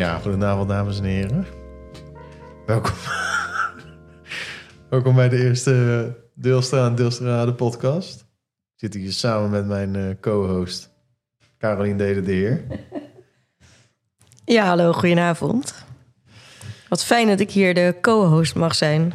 Ja, 0.00 0.18
goedenavond 0.18 0.68
dames 0.68 0.98
en 0.98 1.04
heren. 1.04 1.46
Welkom. 2.66 2.92
Welkom 4.90 5.14
bij 5.14 5.28
de 5.28 5.44
eerste 5.44 6.16
Deelstra 6.34 6.86
en 6.86 6.94
Deelstra 6.94 7.44
de 7.44 7.54
podcast. 7.54 8.20
Ik 8.20 8.76
zit 8.76 8.94
hier 8.94 9.12
samen 9.12 9.50
met 9.50 9.66
mijn 9.66 9.96
eh, 9.96 10.14
co-host 10.20 10.90
Carolien 11.58 11.96
Dede 11.96 12.22
de 12.22 12.32
Heer. 12.32 12.64
Ja, 14.44 14.64
hallo, 14.66 14.92
goedenavond. 14.92 15.84
Wat 16.88 17.04
fijn 17.04 17.28
dat 17.28 17.40
ik 17.40 17.50
hier 17.50 17.74
de 17.74 17.94
co-host 18.00 18.54
mag 18.54 18.74
zijn 18.74 19.12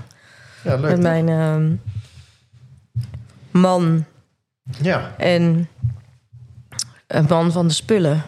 Ja, 0.63 0.75
leuk. 0.75 0.91
met 0.91 1.01
mijn 1.01 1.29
ehm, 1.29 1.75
man 3.51 4.05
Ja. 4.81 5.15
en 5.17 5.67
een 7.07 7.25
man 7.29 7.51
van 7.51 7.67
de 7.67 7.73
spullen. 7.73 8.23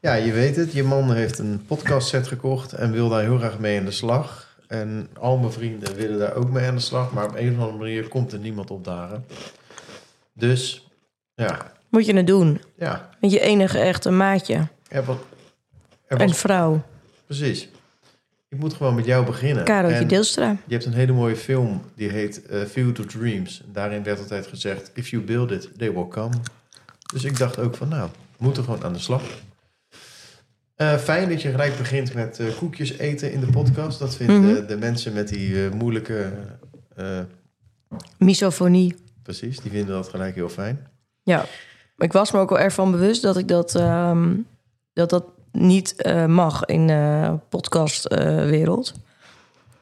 Ja, 0.00 0.14
je 0.14 0.32
weet 0.32 0.56
het. 0.56 0.72
Je 0.72 0.82
man 0.82 1.12
heeft 1.12 1.38
een 1.38 1.64
podcastset 1.66 2.28
gekocht 2.28 2.72
en 2.72 2.92
wil 2.92 3.08
daar 3.08 3.22
heel 3.22 3.38
graag 3.38 3.58
mee 3.58 3.78
aan 3.78 3.84
de 3.84 3.90
slag. 3.90 4.56
En 4.66 5.08
al 5.18 5.38
mijn 5.38 5.52
vrienden 5.52 5.94
willen 5.94 6.18
daar 6.18 6.34
ook 6.34 6.50
mee 6.50 6.68
aan 6.68 6.74
de 6.74 6.80
slag. 6.80 7.12
Maar 7.12 7.24
op 7.24 7.34
een 7.36 7.52
of 7.52 7.58
andere 7.58 7.78
manier 7.78 8.08
komt 8.08 8.32
er 8.32 8.38
niemand 8.38 8.70
opdagen. 8.70 9.24
Dus, 10.32 10.88
ja. 11.34 11.72
Moet 11.88 12.06
je 12.06 12.14
het 12.14 12.26
doen. 12.26 12.60
Ja. 12.76 13.08
Met 13.20 13.32
je 13.32 13.40
enige 13.40 13.78
echte 13.78 14.10
maatje. 14.10 14.68
Er 14.88 15.04
was, 15.04 15.16
er 16.06 16.20
En 16.20 16.34
vrouw, 16.34 16.82
Precies. 17.26 17.68
Ik 18.48 18.58
moet 18.58 18.74
gewoon 18.74 18.94
met 18.94 19.04
jou 19.04 19.26
beginnen. 19.26 19.64
Karootje 19.64 19.96
En 19.96 20.08
Deelstra. 20.08 20.56
Je 20.66 20.72
hebt 20.72 20.84
een 20.84 20.92
hele 20.92 21.12
mooie 21.12 21.36
film 21.36 21.82
die 21.94 22.08
heet 22.08 22.42
uh, 22.50 22.64
View 22.64 22.92
to 22.92 23.04
Dreams. 23.04 23.62
En 23.66 23.72
daarin 23.72 24.02
werd 24.02 24.18
altijd 24.18 24.46
gezegd: 24.46 24.90
If 24.94 25.08
you 25.08 25.22
build 25.22 25.50
it, 25.50 25.68
they 25.78 25.92
will 25.92 26.08
come. 26.08 26.34
Dus 27.12 27.24
ik 27.24 27.38
dacht 27.38 27.58
ook 27.58 27.76
van, 27.76 27.88
nou, 27.88 28.08
we 28.36 28.44
moeten 28.44 28.64
gewoon 28.64 28.84
aan 28.84 28.92
de 28.92 28.98
slag. 28.98 29.22
Eh, 30.80 30.96
fijn 30.96 31.28
dat 31.28 31.42
je 31.42 31.50
gelijk 31.50 31.76
begint 31.78 32.14
met 32.14 32.38
eh, 32.38 32.46
koekjes 32.58 32.98
eten 32.98 33.32
in 33.32 33.40
de 33.40 33.46
podcast. 33.46 33.98
Dat 33.98 34.16
vinden 34.16 34.40
Mhm. 34.40 34.54
de, 34.54 34.64
de 34.66 34.76
mensen 34.76 35.12
met 35.12 35.28
die 35.28 35.64
eh, 35.66 35.70
moeilijke. 35.72 36.32
Misofonie. 38.18 38.94
precies, 39.22 39.60
die 39.60 39.70
vinden 39.70 39.94
dat 39.94 40.08
gelijk 40.08 40.34
heel 40.34 40.48
fijn. 40.48 40.86
Ja, 41.22 41.44
ik 41.96 42.12
was 42.12 42.30
me 42.32 42.38
ook 42.40 42.48
wel 42.50 42.58
ervan 42.58 42.90
bewust 42.90 43.22
dat 43.22 43.36
ik 43.36 43.48
dat, 43.48 43.74
ehm, 43.74 44.36
dat, 44.92 45.10
dat 45.10 45.24
niet 45.52 45.94
mag 46.26 46.64
in 46.64 46.86
de 46.86 47.34
podcastwereld. 47.48 48.94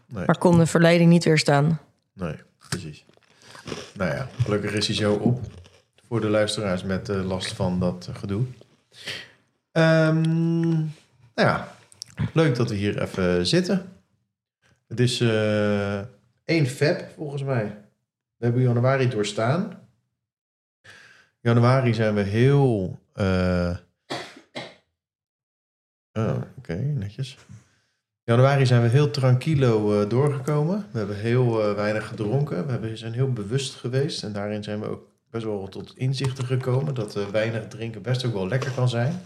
Nee. 0.06 0.24
maar 0.26 0.38
kon 0.38 0.58
de 0.58 0.66
verleiding 0.66 1.10
niet 1.10 1.24
weerstaan. 1.24 1.80
Nee, 2.14 2.34
precies. 2.68 3.04
Nou 3.94 4.10
ja, 4.14 4.28
gelukkig 4.42 4.72
is 4.72 4.86
hij 4.86 4.96
zo 4.96 5.12
op 5.14 5.40
voor 6.08 6.20
de 6.20 6.28
luisteraars 6.28 6.82
met 6.82 7.08
eh, 7.08 7.24
last 7.24 7.52
van 7.52 7.80
dat 7.80 8.08
gedoe. 8.12 8.42
Ehm, 9.78 10.70
nou 11.34 11.48
ja, 11.48 11.68
leuk 12.32 12.54
dat 12.56 12.68
we 12.68 12.74
hier 12.74 13.02
even 13.02 13.46
zitten. 13.46 13.92
Het 14.86 15.00
is 15.00 15.20
eh 15.20 16.00
1 16.44 16.66
feb 16.66 17.12
volgens 17.14 17.42
mij. 17.42 17.64
We 18.36 18.44
hebben 18.44 18.62
januari 18.62 19.08
doorstaan. 19.08 19.88
Januari 21.40 21.94
zijn 21.94 22.14
we 22.14 22.20
heel... 22.20 22.98
eh, 23.12 23.76
Oh, 26.12 26.36
oké, 26.58 26.74
netjes. 26.74 27.38
Januari 28.24 28.66
zijn 28.66 28.82
we 28.82 28.88
heel 28.88 29.10
tranquilo 29.10 30.00
eh, 30.02 30.08
doorgekomen. 30.08 30.86
We 30.92 30.98
hebben 30.98 31.16
heel 31.16 31.74
weinig 31.74 32.06
gedronken. 32.08 32.80
We 32.80 32.96
zijn 32.96 33.12
heel 33.12 33.32
bewust 33.32 33.74
geweest. 33.74 34.22
En 34.22 34.32
daarin 34.32 34.62
zijn 34.62 34.80
we 34.80 34.86
ook 34.86 35.08
best 35.30 35.44
wel 35.44 35.68
tot 35.68 35.96
inzichten 35.96 36.44
gekomen. 36.44 36.94
Dat 36.94 37.30
weinig 37.30 37.68
drinken 37.68 38.02
best 38.02 38.24
ook 38.26 38.32
wel 38.32 38.48
lekker 38.48 38.70
kan 38.70 38.88
zijn. 38.88 39.20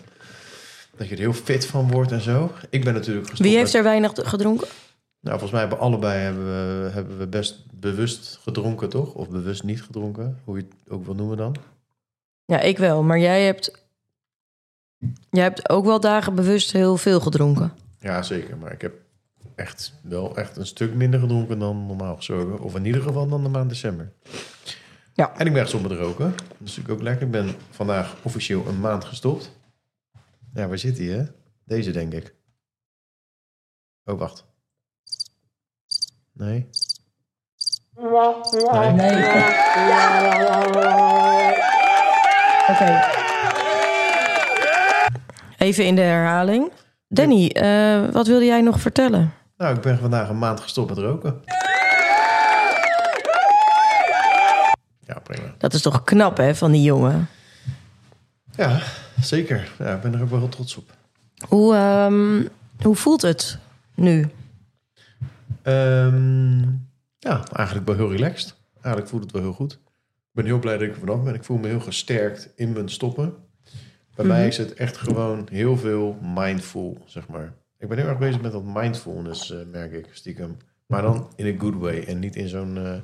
Dat 0.96 1.08
je 1.08 1.14
er 1.14 1.20
heel 1.20 1.32
fit 1.32 1.66
van 1.66 1.90
wordt 1.90 2.12
en 2.12 2.20
zo. 2.20 2.52
Ik 2.70 2.84
ben 2.84 2.94
natuurlijk 2.94 3.28
gestopt 3.28 3.48
Wie 3.48 3.58
heeft 3.58 3.74
er 3.74 3.82
weinig 3.82 4.12
gedronken? 4.14 4.68
Nou, 5.20 5.38
volgens 5.38 5.50
mij 5.50 5.60
hebben 5.60 5.78
allebei 5.78 6.20
hebben 6.20 6.44
we, 6.44 6.90
hebben 6.90 7.18
we 7.18 7.26
best 7.26 7.64
bewust 7.72 8.38
gedronken, 8.42 8.88
toch? 8.88 9.14
Of 9.14 9.28
bewust 9.28 9.62
niet 9.62 9.82
gedronken. 9.82 10.38
Hoe 10.44 10.56
je 10.56 10.62
het 10.62 10.92
ook 10.92 11.04
wil 11.04 11.14
noemen 11.14 11.36
dan. 11.36 11.56
Ja, 12.44 12.60
ik 12.60 12.78
wel. 12.78 13.02
Maar 13.02 13.18
jij 13.18 13.44
hebt, 13.44 13.86
jij 15.30 15.42
hebt 15.42 15.68
ook 15.68 15.84
wel 15.84 16.00
dagen 16.00 16.34
bewust 16.34 16.72
heel 16.72 16.96
veel 16.96 17.20
gedronken. 17.20 17.72
Ja, 17.98 18.22
zeker. 18.22 18.56
Maar 18.56 18.72
ik 18.72 18.80
heb 18.80 18.92
echt 19.54 19.92
wel 20.02 20.36
echt 20.36 20.56
een 20.56 20.66
stuk 20.66 20.94
minder 20.94 21.20
gedronken 21.20 21.58
dan 21.58 21.86
normaal 21.86 22.16
gesproken. 22.16 22.60
Of 22.60 22.74
in 22.74 22.84
ieder 22.84 23.02
geval 23.02 23.28
dan 23.28 23.42
de 23.42 23.48
maand 23.48 23.68
december. 23.68 24.12
Ja. 25.14 25.36
En 25.36 25.46
ik 25.46 25.52
ben 25.52 25.62
gestopt 25.62 25.88
met 25.88 25.98
roken. 25.98 26.34
Dat 26.36 26.44
is 26.48 26.76
natuurlijk 26.76 26.90
ook 26.90 27.02
lekker. 27.02 27.26
Ik 27.26 27.32
ben 27.32 27.54
vandaag 27.70 28.16
officieel 28.22 28.66
een 28.66 28.80
maand 28.80 29.04
gestopt. 29.04 29.50
Ja, 30.54 30.68
waar 30.68 30.78
zit 30.78 30.98
hij, 30.98 31.06
hè? 31.06 31.24
Deze, 31.64 31.90
denk 31.90 32.12
ik. 32.12 32.34
Oh, 34.04 34.18
wacht. 34.18 34.44
Nee. 36.32 36.68
Nee. 38.92 39.24
Oké. 42.68 43.00
Even 45.58 45.86
in 45.86 45.94
de 45.94 46.00
herhaling. 46.00 46.72
Danny, 47.08 47.48
eh, 47.48 48.08
wat 48.10 48.26
wilde 48.26 48.44
jij 48.44 48.60
nog 48.60 48.80
vertellen? 48.80 49.32
Nou, 49.56 49.74
ik 49.74 49.80
ben 49.80 49.98
vandaag 49.98 50.28
een 50.28 50.38
maand 50.38 50.60
gestopt 50.60 50.88
met 50.88 50.98
roken. 50.98 51.40
Ja, 55.00 55.18
prima. 55.22 55.54
Dat 55.58 55.74
is 55.74 55.82
toch 55.82 56.04
knap, 56.04 56.36
hè, 56.36 56.54
van 56.54 56.72
die 56.72 56.82
jongen. 56.82 57.28
Ja, 58.62 58.82
zeker. 59.20 59.72
Ja, 59.78 59.94
ik 59.94 60.00
ben 60.00 60.14
er 60.14 60.22
ook 60.22 60.30
wel 60.30 60.48
trots 60.48 60.76
op. 60.76 60.90
Hoe, 61.48 61.74
ehm, 61.74 62.46
hoe 62.82 62.96
voelt 62.96 63.22
het 63.22 63.58
nu? 63.94 64.28
Ehm, 65.62 66.60
ja, 67.18 67.44
eigenlijk 67.52 67.86
wel 67.86 67.96
heel 67.96 68.10
relaxed. 68.10 68.54
Eigenlijk 68.74 69.08
voelt 69.08 69.22
het 69.22 69.32
wel 69.32 69.42
heel 69.42 69.52
goed. 69.52 69.72
Ik 69.72 70.32
ben 70.32 70.44
heel 70.44 70.58
blij 70.58 70.78
dat 70.78 70.82
ik 70.82 70.94
er 70.94 71.00
vanaf 71.00 71.22
ben. 71.22 71.34
Ik 71.34 71.44
voel 71.44 71.58
me 71.58 71.68
heel 71.68 71.80
gesterkt 71.80 72.52
in 72.56 72.72
mijn 72.72 72.88
stoppen. 72.88 73.34
Bij 74.14 74.24
mij 74.24 74.46
is 74.46 74.56
het 74.56 74.74
echt 74.74 74.96
gewoon 74.96 75.48
heel 75.50 75.76
veel 75.76 76.18
mindful, 76.22 76.98
zeg 77.06 77.28
maar. 77.28 77.52
Ik 77.78 77.88
ben 77.88 77.98
heel 77.98 78.06
erg 78.06 78.18
bezig 78.18 78.40
met 78.40 78.52
dat 78.52 78.64
mindfulness, 78.64 79.50
eh, 79.50 79.58
merk 79.70 79.92
ik, 79.92 80.06
stiekem. 80.10 80.56
Maar 80.86 81.02
dan 81.02 81.28
in 81.36 81.54
a 81.54 81.58
good 81.58 81.74
way. 81.74 82.04
En 82.04 82.18
niet 82.18 82.36
in 82.36 82.48
zo'n 82.48 82.76
eh 82.76 82.94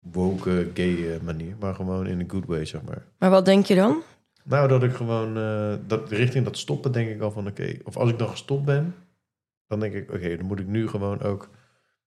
woke, 0.00 0.70
gay 0.74 1.14
eh, 1.14 1.20
manier. 1.20 1.54
Maar 1.60 1.74
gewoon 1.74 2.06
in 2.06 2.20
a 2.20 2.24
good 2.26 2.46
way, 2.46 2.64
zeg 2.64 2.82
maar. 2.82 3.04
Maar 3.18 3.30
wat 3.30 3.44
denk 3.44 3.66
je 3.66 3.74
dan? 3.74 4.02
Nou, 4.44 4.68
dat 4.68 4.82
ik 4.82 4.92
gewoon... 4.92 5.36
eh, 5.36 5.74
dat, 5.86 6.10
richting 6.10 6.44
dat 6.44 6.58
stoppen 6.58 6.92
denk 6.92 7.08
ik 7.08 7.20
al 7.20 7.30
van... 7.30 7.46
Oké, 7.46 7.76
of 7.84 7.96
als 7.96 8.10
ik 8.10 8.18
dan 8.18 8.28
gestopt 8.28 8.64
ben... 8.64 8.94
Dan 9.66 9.80
denk 9.80 9.94
ik, 9.94 10.10
oké, 10.12 10.36
dan 10.36 10.46
moet 10.46 10.60
ik 10.60 10.66
nu 10.66 10.88
gewoon 10.88 11.22
ook... 11.22 11.50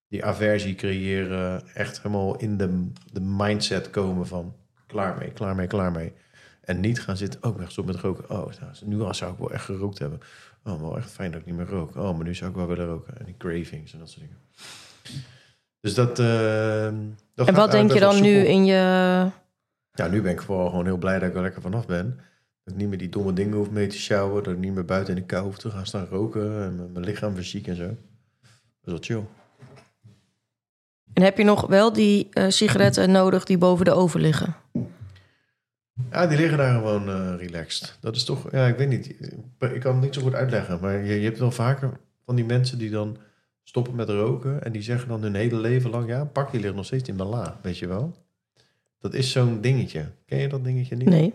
Die 0.07 0.25
aversie 0.25 0.75
creëren. 0.75 1.67
Echt 1.73 1.97
helemaal 1.97 2.37
in 2.37 2.57
de, 2.57 2.87
de 3.11 3.21
mindset 3.21 3.89
komen 3.89 4.27
van... 4.27 4.55
Klaar 4.87 5.17
mee, 5.17 5.31
klaar 5.31 5.55
mee, 5.55 5.67
klaar 5.67 5.91
mee. 5.91 6.13
En 6.61 6.79
niet 6.79 7.01
gaan 7.01 7.17
zitten... 7.17 7.43
Oh, 7.43 7.49
ik 7.51 7.57
ben 7.57 7.65
gestopt 7.65 7.87
met 7.87 7.95
roken. 7.95 8.29
Oh, 8.29 8.51
nou, 8.59 8.71
nu 8.85 9.01
al 9.01 9.13
zou 9.13 9.31
ik 9.31 9.37
wel 9.37 9.51
echt 9.51 9.65
gerookt 9.65 9.99
hebben. 9.99 10.19
Oh, 10.63 10.81
wel 10.81 10.97
echt 10.97 11.11
fijn 11.11 11.31
dat 11.31 11.39
ik 11.39 11.45
niet 11.45 11.55
meer 11.55 11.69
rook. 11.69 11.95
Oh, 11.95 12.15
maar 12.15 12.25
nu 12.25 12.35
zou 12.35 12.49
ik 12.49 12.55
wel 12.55 12.67
willen 12.67 12.85
roken. 12.85 13.19
En 13.19 13.25
die 13.25 13.37
cravings 13.37 13.93
en 13.93 13.99
dat 13.99 14.09
soort 14.09 14.21
dingen. 14.21 14.37
Dus 15.79 15.93
dat... 15.93 16.19
eh, 16.19 16.91
dat 17.35 17.47
En 17.47 17.55
wat 17.55 17.71
denk 17.71 17.93
je 17.93 17.99
dan 17.99 18.21
nu 18.21 18.35
in 18.35 18.65
je... 18.65 19.25
Ja, 19.93 20.07
nu 20.07 20.21
ben 20.21 20.31
ik 20.31 20.41
vooral 20.41 20.69
gewoon 20.69 20.85
heel 20.85 20.97
blij 20.97 21.19
dat 21.19 21.29
ik 21.29 21.35
er 21.35 21.41
lekker 21.41 21.61
vanaf 21.61 21.85
ben. 21.87 22.15
Dat 22.63 22.73
ik 22.73 22.79
niet 22.79 22.89
meer 22.89 22.97
die 22.97 23.09
domme 23.09 23.33
dingen 23.33 23.57
hoef 23.57 23.69
mee 23.69 23.87
te 23.87 23.97
sjouwen. 23.97 24.43
Dat 24.43 24.53
ik 24.53 24.59
niet 24.59 24.73
meer 24.73 24.85
buiten 24.85 25.15
in 25.15 25.19
de 25.21 25.25
kou 25.27 25.43
hoef 25.45 25.57
te 25.57 25.69
gaan 25.69 25.85
staan 25.85 26.05
roken. 26.05 26.63
En 26.63 26.91
mijn- 26.91 27.05
lichaam 27.05 27.35
fysiek 27.35 27.67
en 27.67 27.75
zo. 27.75 27.85
Dat 27.85 27.95
is 28.83 28.91
wel 28.91 28.97
chill. 29.01 29.23
En 31.13 31.23
heb 31.23 31.37
je 31.37 31.43
nog 31.43 31.67
wel 31.67 31.93
die 31.93 32.27
eh, 32.31 32.45
sigaretten 32.49 33.11
nodig 33.11 33.43
die 33.43 33.57
boven 33.57 33.85
de 33.85 33.91
oven 33.91 34.19
liggen? 34.21 34.55
Ja, 36.11 36.27
die 36.27 36.37
liggen 36.37 36.57
daar 36.57 36.73
gewoon 36.77 37.09
eh, 37.09 37.33
relaxed. 37.37 37.97
Dat 38.01 38.15
is 38.15 38.23
toch, 38.23 38.51
ja, 38.51 38.67
ik 38.67 38.77
weet 38.77 38.89
niet. 38.89 39.07
Ik 39.59 39.79
kan 39.79 39.93
het 39.93 40.03
niet 40.03 40.13
zo 40.13 40.21
goed 40.21 40.33
uitleggen. 40.33 40.79
Maar 40.81 40.97
je, 41.03 41.13
je 41.19 41.25
hebt 41.25 41.39
wel 41.39 41.51
vaker 41.51 41.99
van 42.25 42.35
die 42.35 42.45
mensen 42.45 42.77
die 42.77 42.89
dan 42.89 43.17
stoppen 43.63 43.95
met 43.95 44.09
roken. 44.09 44.63
En 44.63 44.71
die 44.71 44.81
zeggen 44.81 45.07
dan 45.07 45.21
hun 45.21 45.35
hele 45.35 45.55
leven 45.57 45.89
lang... 45.89 46.07
Ja, 46.07 46.19
een 46.19 46.31
pakje 46.31 46.59
ligt 46.59 46.75
nog 46.75 46.85
steeds 46.85 47.09
in 47.09 47.15
mijn 47.15 47.27
la, 47.29 47.59
weet 47.61 47.77
je 47.77 47.87
wel. 47.87 48.22
Dat 49.03 49.13
is 49.13 49.31
zo'n 49.31 49.61
dingetje. 49.61 50.05
Ken 50.25 50.39
je 50.39 50.47
dat 50.47 50.63
dingetje 50.63 50.95
niet? 50.95 51.07
Nee, 51.07 51.33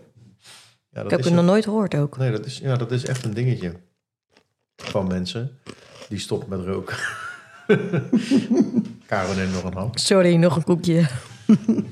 Ja, 0.89 1.03
dat 1.03 1.03
ik 1.03 1.09
heb 1.09 1.23
het 1.23 1.33
nog 1.33 1.45
nooit 1.45 1.63
gehoord 1.63 1.95
ook. 1.95 2.17
Nee, 2.17 2.31
dat 2.31 2.45
is, 2.45 2.57
ja, 2.57 2.75
dat 2.75 2.91
is 2.91 3.05
echt 3.05 3.25
een 3.25 3.33
dingetje. 3.33 3.73
Van 4.75 5.07
mensen 5.07 5.59
die 6.07 6.19
stoppen 6.19 6.49
met 6.49 6.67
roken. 6.67 6.97
Karel 9.09 9.35
neemt 9.35 9.53
nog 9.53 9.63
een 9.63 9.73
hap. 9.73 9.97
Sorry, 9.97 10.35
nog 10.35 10.55
een 10.55 10.63
koekje. 10.63 11.07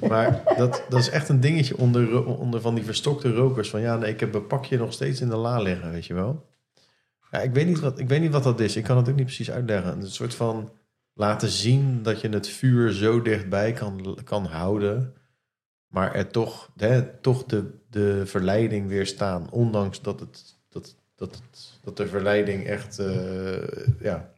Maar 0.09 0.43
dat, 0.57 0.83
dat 0.89 0.99
is 0.99 1.09
echt 1.09 1.29
een 1.29 1.39
dingetje 1.39 1.77
onder, 1.77 2.25
onder 2.25 2.61
van 2.61 2.75
die 2.75 2.83
verstokte 2.83 3.33
rokers. 3.33 3.69
Van 3.69 3.81
ja, 3.81 3.97
nee, 3.97 4.11
ik 4.13 4.19
heb 4.19 4.33
een 4.33 4.47
pakje 4.47 4.77
nog 4.77 4.93
steeds 4.93 5.21
in 5.21 5.29
de 5.29 5.35
la 5.35 5.59
liggen, 5.59 5.91
weet 5.91 6.05
je 6.05 6.13
wel. 6.13 6.45
Ja, 7.31 7.39
ik, 7.39 7.53
weet 7.53 7.67
niet 7.67 7.79
wat, 7.79 7.99
ik 7.99 8.07
weet 8.07 8.21
niet 8.21 8.31
wat 8.31 8.43
dat 8.43 8.59
is. 8.59 8.75
Ik 8.75 8.83
kan 8.83 8.97
het 8.97 9.09
ook 9.09 9.15
niet 9.15 9.25
precies 9.25 9.51
uitleggen. 9.51 9.99
Een 9.99 10.07
soort 10.07 10.35
van 10.35 10.71
laten 11.13 11.49
zien 11.49 12.03
dat 12.03 12.21
je 12.21 12.29
het 12.29 12.47
vuur 12.47 12.91
zo 12.91 13.21
dichtbij 13.21 13.71
kan, 13.73 14.17
kan 14.23 14.45
houden. 14.45 15.13
Maar 15.97 16.13
er 16.15 16.27
toch, 16.27 16.69
hè, 16.75 17.03
toch 17.03 17.43
de, 17.43 17.73
de 17.89 18.25
verleiding 18.25 18.87
weerstaan. 18.87 19.49
Ondanks 19.51 20.01
dat 20.01 20.19
het, 20.19 20.55
dat 20.69 20.95
dat, 21.15 21.35
het- 21.35 21.79
dat 21.83 21.97
de 21.97 22.07
verleiding 22.07 22.65
echt 22.65 22.99
eh, 22.99 23.67
ja, 23.99 24.29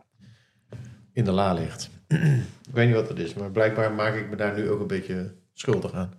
in 1.14 1.24
de 1.26 1.32
la 1.32 1.54
ligt. 1.54 1.90
ik 2.68 2.74
weet 2.74 2.86
niet 2.88 2.96
wat 2.96 3.10
het 3.10 3.20
is, 3.20 3.34
maar 3.34 3.52
blijkbaar 3.52 3.94
maak 3.94 4.14
ik 4.16 4.30
me 4.30 4.36
daar 4.36 4.56
nu 4.56 4.70
ook 4.70 4.80
een 4.80 4.88
beetje 4.88 5.34
schuldig 5.54 5.94
aan. 5.94 6.14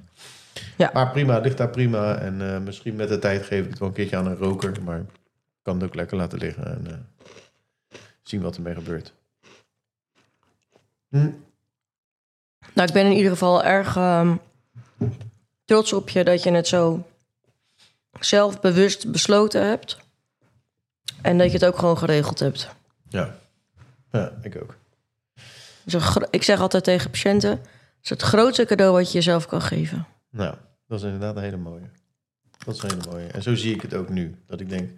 Ja. 0.77 0.91
Maar 0.95 1.11
prima, 1.11 1.39
ligt 1.39 1.57
daar 1.59 1.71
prima. 1.71 2.19
En 2.19 2.41
eh, 2.55 2.61
misschien 2.61 2.97
met 2.97 3.09
de 3.09 3.19
tijd 3.19 3.43
geef 3.43 3.65
ik 3.65 3.71
het 3.71 3.79
wel 3.79 3.89
een 3.89 3.95
keertje 3.95 4.17
aan 4.17 4.27
een 4.27 4.37
roker. 4.37 4.83
Maar 4.83 4.99
ik 5.01 5.07
kan 5.63 5.75
het 5.75 5.85
ook 5.85 5.95
lekker 5.95 6.17
laten 6.17 6.39
liggen 6.39 6.67
en 6.67 6.87
eh, 6.87 7.99
zien 8.23 8.41
wat 8.43 8.57
ermee 8.57 8.75
gebeurt. 8.75 9.15
Hm. 11.09 11.31
Nou, 12.75 12.89
ik 12.89 12.95
ben 12.95 13.07
in 13.07 13.13
ieder 13.17 13.31
geval 13.33 13.65
erg 13.65 13.97
ehm, 13.97 14.37
trots 15.71 15.93
op 15.93 16.09
je 16.09 16.25
dat 16.25 16.43
je 16.43 16.51
het 16.53 16.69
zo 16.69 17.07
zelfbewust 18.21 19.11
besloten 19.11 19.67
hebt. 19.67 19.99
En 21.23 21.39
dat 21.39 21.47
je 21.47 21.53
het 21.53 21.65
ook 21.65 21.79
gewoon 21.79 21.99
geregeld 21.99 22.39
hebt. 22.39 22.69
Ja. 23.09 23.37
ja, 24.13 24.33
ik 24.43 24.57
ook. 24.63 24.75
Dus 25.85 26.17
ik 26.31 26.43
zeg 26.43 26.61
altijd 26.61 26.85
tegen 26.85 27.11
patiënten: 27.11 27.51
het 27.51 27.61
is 28.03 28.11
het 28.11 28.23
grootste 28.23 28.65
cadeau 28.65 28.93
wat 28.93 29.07
je 29.07 29.13
jezelf 29.13 29.47
kan 29.47 29.63
geven. 29.63 30.07
Nou, 30.31 30.55
dat 30.87 30.99
is 30.99 31.05
inderdaad 31.05 31.37
een 31.37 31.43
hele 31.43 31.57
mooie. 31.57 31.91
Dat 32.65 32.75
is 32.75 32.83
een 32.83 32.91
hele 32.91 33.11
mooie. 33.11 33.27
En 33.27 33.43
zo 33.43 33.55
zie 33.55 33.75
ik 33.75 33.83
het 33.83 33.95
ook 33.95 34.09
nu. 34.09 34.37
Dat 34.47 34.61
ik 34.61 34.69
denk, 34.69 34.91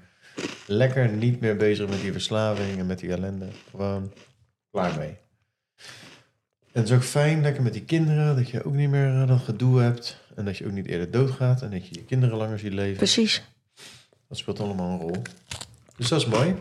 lekker 0.66 1.08
niet 1.08 1.40
meer 1.40 1.56
bezig 1.56 1.88
met 1.88 2.00
die 2.00 2.12
verslaving 2.12 2.78
en 2.78 2.86
met 2.86 2.98
die 2.98 3.10
ellende. 3.10 3.48
Gewoon 3.70 4.12
klaar 4.70 4.98
mee. 4.98 5.16
En 6.72 6.80
het 6.80 6.90
is 6.90 6.96
ook 6.96 7.02
fijn, 7.02 7.42
lekker 7.42 7.62
met 7.62 7.72
die 7.72 7.84
kinderen, 7.84 8.36
dat 8.36 8.48
je 8.48 8.64
ook 8.64 8.74
niet 8.74 8.88
meer 8.88 9.20
eh, 9.22 9.28
dat 9.28 9.40
gedoe 9.40 9.80
hebt. 9.80 10.20
En 10.34 10.44
dat 10.44 10.56
je 10.56 10.66
ook 10.66 10.72
niet 10.72 10.86
eerder 10.86 11.10
doodgaat 11.10 11.62
en 11.62 11.70
dat 11.70 11.86
je 11.86 11.94
je 11.94 12.04
kinderen 12.04 12.36
langer 12.36 12.58
ziet 12.58 12.72
leven. 12.72 12.96
Precies. 12.96 13.42
Dat 14.28 14.38
speelt 14.38 14.60
allemaal 14.60 14.90
een 14.90 14.98
rol. 14.98 15.22
Dus 15.96 16.08
dat 16.08 16.20
is 16.20 16.26
mooi. 16.26 16.54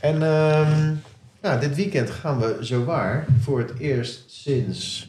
En 0.00 0.22
ehm, 0.22 0.94
ja, 1.42 1.56
dit 1.56 1.74
weekend 1.74 2.10
gaan 2.10 2.40
we 2.40 2.56
zowaar 2.60 3.26
voor 3.40 3.58
het 3.58 3.78
eerst 3.78 4.30
sinds... 4.30 5.08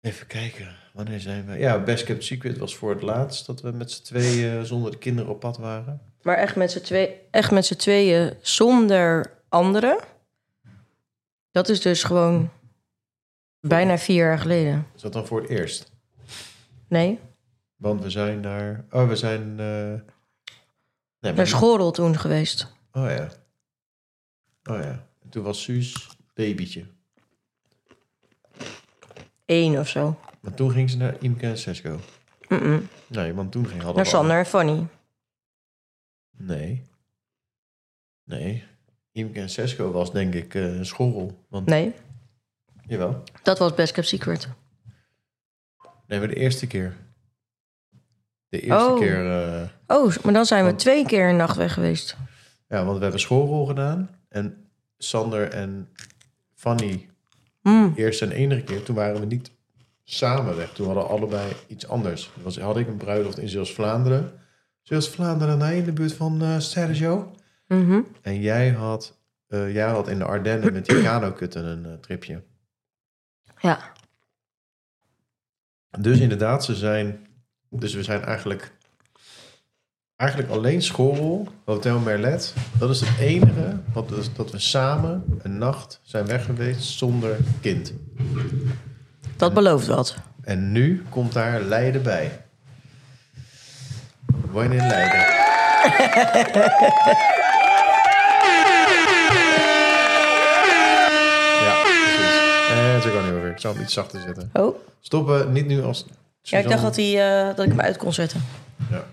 Even 0.00 0.26
kijken, 0.26 0.74
wanneer 0.92 1.20
zijn 1.20 1.46
we? 1.46 1.58
Ja, 1.58 1.82
Best 1.82 2.04
Kept 2.04 2.24
Secret 2.24 2.58
was 2.58 2.76
voor 2.76 2.90
het 2.90 3.02
laatst 3.02 3.46
dat 3.46 3.60
we 3.60 3.70
met 3.70 3.90
z'n 3.90 4.02
tweeën 4.02 4.66
zonder 4.66 4.90
de 4.90 4.98
kinderen 4.98 5.30
op 5.30 5.40
pad 5.40 5.58
waren. 5.58 6.00
Maar 6.22 6.36
echt 6.36 6.56
met 6.56 6.70
z'n 6.70 6.80
twee, 6.80 7.14
echt 7.30 7.50
met 7.50 7.66
z'n 7.66 7.76
tweeën 7.76 8.32
zonder 8.40 9.30
anderen. 9.48 9.98
Dat 11.52 11.68
is 11.68 11.80
dus 11.80 12.02
gewoon 12.04 12.50
bijna 13.60 13.98
vier 13.98 14.16
jaar 14.16 14.38
geleden. 14.38 14.86
Is 14.94 15.02
dat 15.02 15.12
dan 15.12 15.26
voor 15.26 15.40
het 15.40 15.50
eerst? 15.50 15.90
Nee, 16.88 17.18
Want 17.76 18.02
we 18.02 18.10
zijn 18.10 18.40
naar... 18.40 18.84
Oh, 18.90 19.08
we 19.08 19.16
zijn... 19.16 19.40
eh 19.42 19.66
nee, 19.66 20.02
maar- 21.20 21.34
naar 21.34 21.46
Schorel 21.46 21.90
toen 21.90 22.18
geweest. 22.18 22.72
Oh 22.92 23.06
ja. 23.10 23.28
Oh 24.64 24.78
ja. 24.82 25.06
En 25.22 25.28
toen 25.30 25.42
was 25.42 25.62
Suus 25.62 26.16
babytje. 26.34 26.86
Eén 29.46 29.78
of 29.78 29.88
zo. 29.88 30.18
Maar 30.40 30.54
toen 30.54 30.70
ging 30.70 30.90
ze 30.90 30.96
naar 30.96 31.16
Imke 31.22 31.46
en 31.46 31.58
Sesco. 31.58 32.00
Nee, 33.08 33.34
want 33.34 33.52
toen 33.52 33.66
ging 33.66 33.76
hadden 33.82 33.96
Naar 33.96 34.06
Sander 34.06 34.38
en 34.38 34.46
Fanny. 34.46 34.86
Nee. 36.30 36.86
Nee. 38.24 38.64
Imke 39.12 39.40
en 39.40 39.50
Sesco 39.50 39.90
was 39.90 40.12
denk 40.12 40.34
ik 40.34 40.54
eh, 40.54 40.76
een 40.76 40.86
schorrel. 40.86 41.44
Want, 41.48 41.66
Nee, 41.66 41.94
Jawel. 42.86 43.22
dat 43.42 43.58
was 43.58 43.74
Best 43.74 43.92
Kept 43.92 44.06
Secret. 44.06 44.48
Nee, 46.06 46.18
maar 46.18 46.28
de 46.28 46.34
eerste 46.36 46.66
keer. 46.66 46.96
De 48.48 48.60
eerste 48.60 48.88
Oh. 48.90 48.98
keer... 48.98 49.30
eh, 49.30 49.68
Oh, 49.86 50.16
maar 50.22 50.32
dan 50.32 50.46
zijn 50.46 50.64
we 50.64 50.74
twee 50.74 51.06
keer 51.06 51.28
een 51.28 51.36
nacht 51.36 51.56
weg 51.56 51.72
geweest. 51.74 52.16
ja, 52.68 52.84
want 52.84 52.96
we 52.96 53.02
hebben 53.02 53.20
schoolrol 53.20 53.66
gedaan. 53.66 54.10
En 54.28 54.68
Sander 54.98 55.50
en 55.50 55.88
Fanny 56.54 57.06
Mm. 57.62 57.92
eerst 57.96 58.22
en 58.22 58.30
enige 58.32 58.62
keer. 58.62 58.82
Toen 58.82 58.94
waren 58.94 59.20
we 59.20 59.26
niet 59.26 59.50
samen 60.04 60.56
weg. 60.56 60.72
Toen 60.72 60.86
hadden 60.86 61.04
we 61.04 61.10
allebei 61.10 61.52
iets 61.66 61.88
anders. 61.88 62.30
Toen 62.34 62.42
was, 62.42 62.58
had 62.58 62.76
ik 62.76 62.86
een 62.88 62.96
bruiloft 62.96 63.38
in 63.38 63.48
Zeeuws-Vlaanderen. 63.48 64.32
Zeeuws-Vlaanderen, 64.82 65.58
nee, 65.58 65.78
in 65.78 65.84
de 65.84 65.92
buurt 65.92 66.12
van 66.12 66.42
eh 66.42 66.58
Sergio. 66.58 67.34
Mhm. 67.72 68.00
En 68.22 68.40
jij 68.40 68.70
had, 68.70 69.18
eh, 69.46 69.72
jij 69.72 69.88
had 69.88 70.08
in 70.08 70.18
de 70.18 70.24
Ardennen 70.24 70.72
met 70.72 70.86
die 70.86 71.02
kanokutten 71.02 71.64
een 71.64 71.84
eh, 71.86 71.92
tripje. 72.00 72.42
Ja, 73.60 73.92
Dus 75.98 76.18
inderdaad, 76.18 76.64
ze 76.64 76.74
zijn. 76.74 77.26
Dus 77.70 77.94
we 77.94 78.02
zijn 78.02 78.22
eigenlijk. 78.24 78.72
Eigenlijk 80.16 80.50
alleen 80.52 80.82
Schorrel, 80.82 81.48
Hotel 81.64 81.98
Merlet. 81.98 82.54
Dat 82.78 82.90
is 82.90 83.00
het 83.00 83.18
enige 83.18 83.80
wat 83.92 84.08
dus, 84.08 84.34
dat 84.34 84.50
we 84.50 84.58
samen 84.58 85.24
een 85.42 85.58
nacht 85.58 86.00
zijn 86.02 86.26
weg 86.26 86.44
geweest 86.44 86.82
zonder 86.82 87.36
kind. 87.60 87.92
dat 89.36 89.54
belooft 89.54 89.86
wat. 89.86 90.16
En 90.42 90.72
nu 90.72 91.02
komt 91.08 91.32
daar 91.32 91.60
Leiden 91.60 92.02
bij. 92.02 92.44
Woon 94.50 94.72
in 94.72 94.86
Leiden. 94.86 95.40
Ik 103.52 103.60
zou 103.60 103.74
hem 103.74 103.82
iets 103.82 103.92
zachter 103.92 104.20
zetten. 104.20 104.50
Oh, 104.52 104.76
Stoppen, 105.00 105.52
niet 105.52 105.66
nu 105.66 105.82
als. 105.82 106.06
ja, 106.42 106.58
ik 106.58 106.68
dacht 106.68 106.82
dat, 106.82 106.96
hij, 106.96 107.40
eh, 107.48 107.56
dat 107.56 107.64
ik 107.64 107.70
hem 107.70 107.80
uit 107.80 107.96
kon 107.96 108.12
zetten. 108.12 108.42
Ja. 108.90 109.04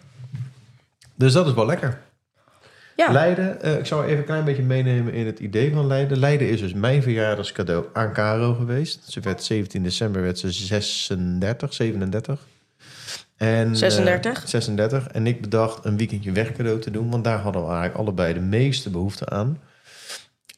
Dus 1.16 1.34
dat 1.34 1.48
is 1.48 1.54
wel 1.54 1.66
lekker. 1.66 2.02
Ja, 2.96 3.12
Leiden, 3.12 3.62
eh, 3.62 3.78
ik 3.78 3.86
zal 3.86 4.04
even 4.04 4.18
een 4.18 4.26
klein 4.26 4.44
beetje 4.44 4.64
meenemen 4.64 5.14
in 5.14 5.26
het 5.26 5.40
idee 5.40 5.74
van 5.74 5.88
Leiden. 5.88 6.20
Leiden 6.20 6.50
is 6.50 6.60
dus 6.60 6.74
mijn 6.74 7.04
verjaardagscadeau 7.04 7.86
aan 7.94 8.14
Caro 8.14 8.54
geweest. 8.54 9.12
Ze 9.12 9.20
werd 9.20 9.44
17 9.44 9.84
december, 9.84 10.22
werd 10.22 10.40
ze 10.40 10.52
36, 10.52 11.74
37. 11.74 12.48
En, 13.38 13.68
eh, 13.68 13.76
36. 13.76 14.44
36. 14.50 15.08
En 15.08 15.28
ik 15.28 15.42
bedacht 15.42 15.86
een 15.86 15.98
weekendje 15.98 16.32
weg 16.32 16.52
cadeau 16.52 16.80
te 16.80 16.92
doen, 16.92 17.10
want 17.10 17.24
daar 17.24 17.40
hadden 17.40 17.62
we 17.62 17.68
eigenlijk 17.68 18.00
allebei 18.00 18.34
de 18.34 18.40
meeste 18.40 18.90
behoefte 18.90 19.30
aan. 19.30 19.60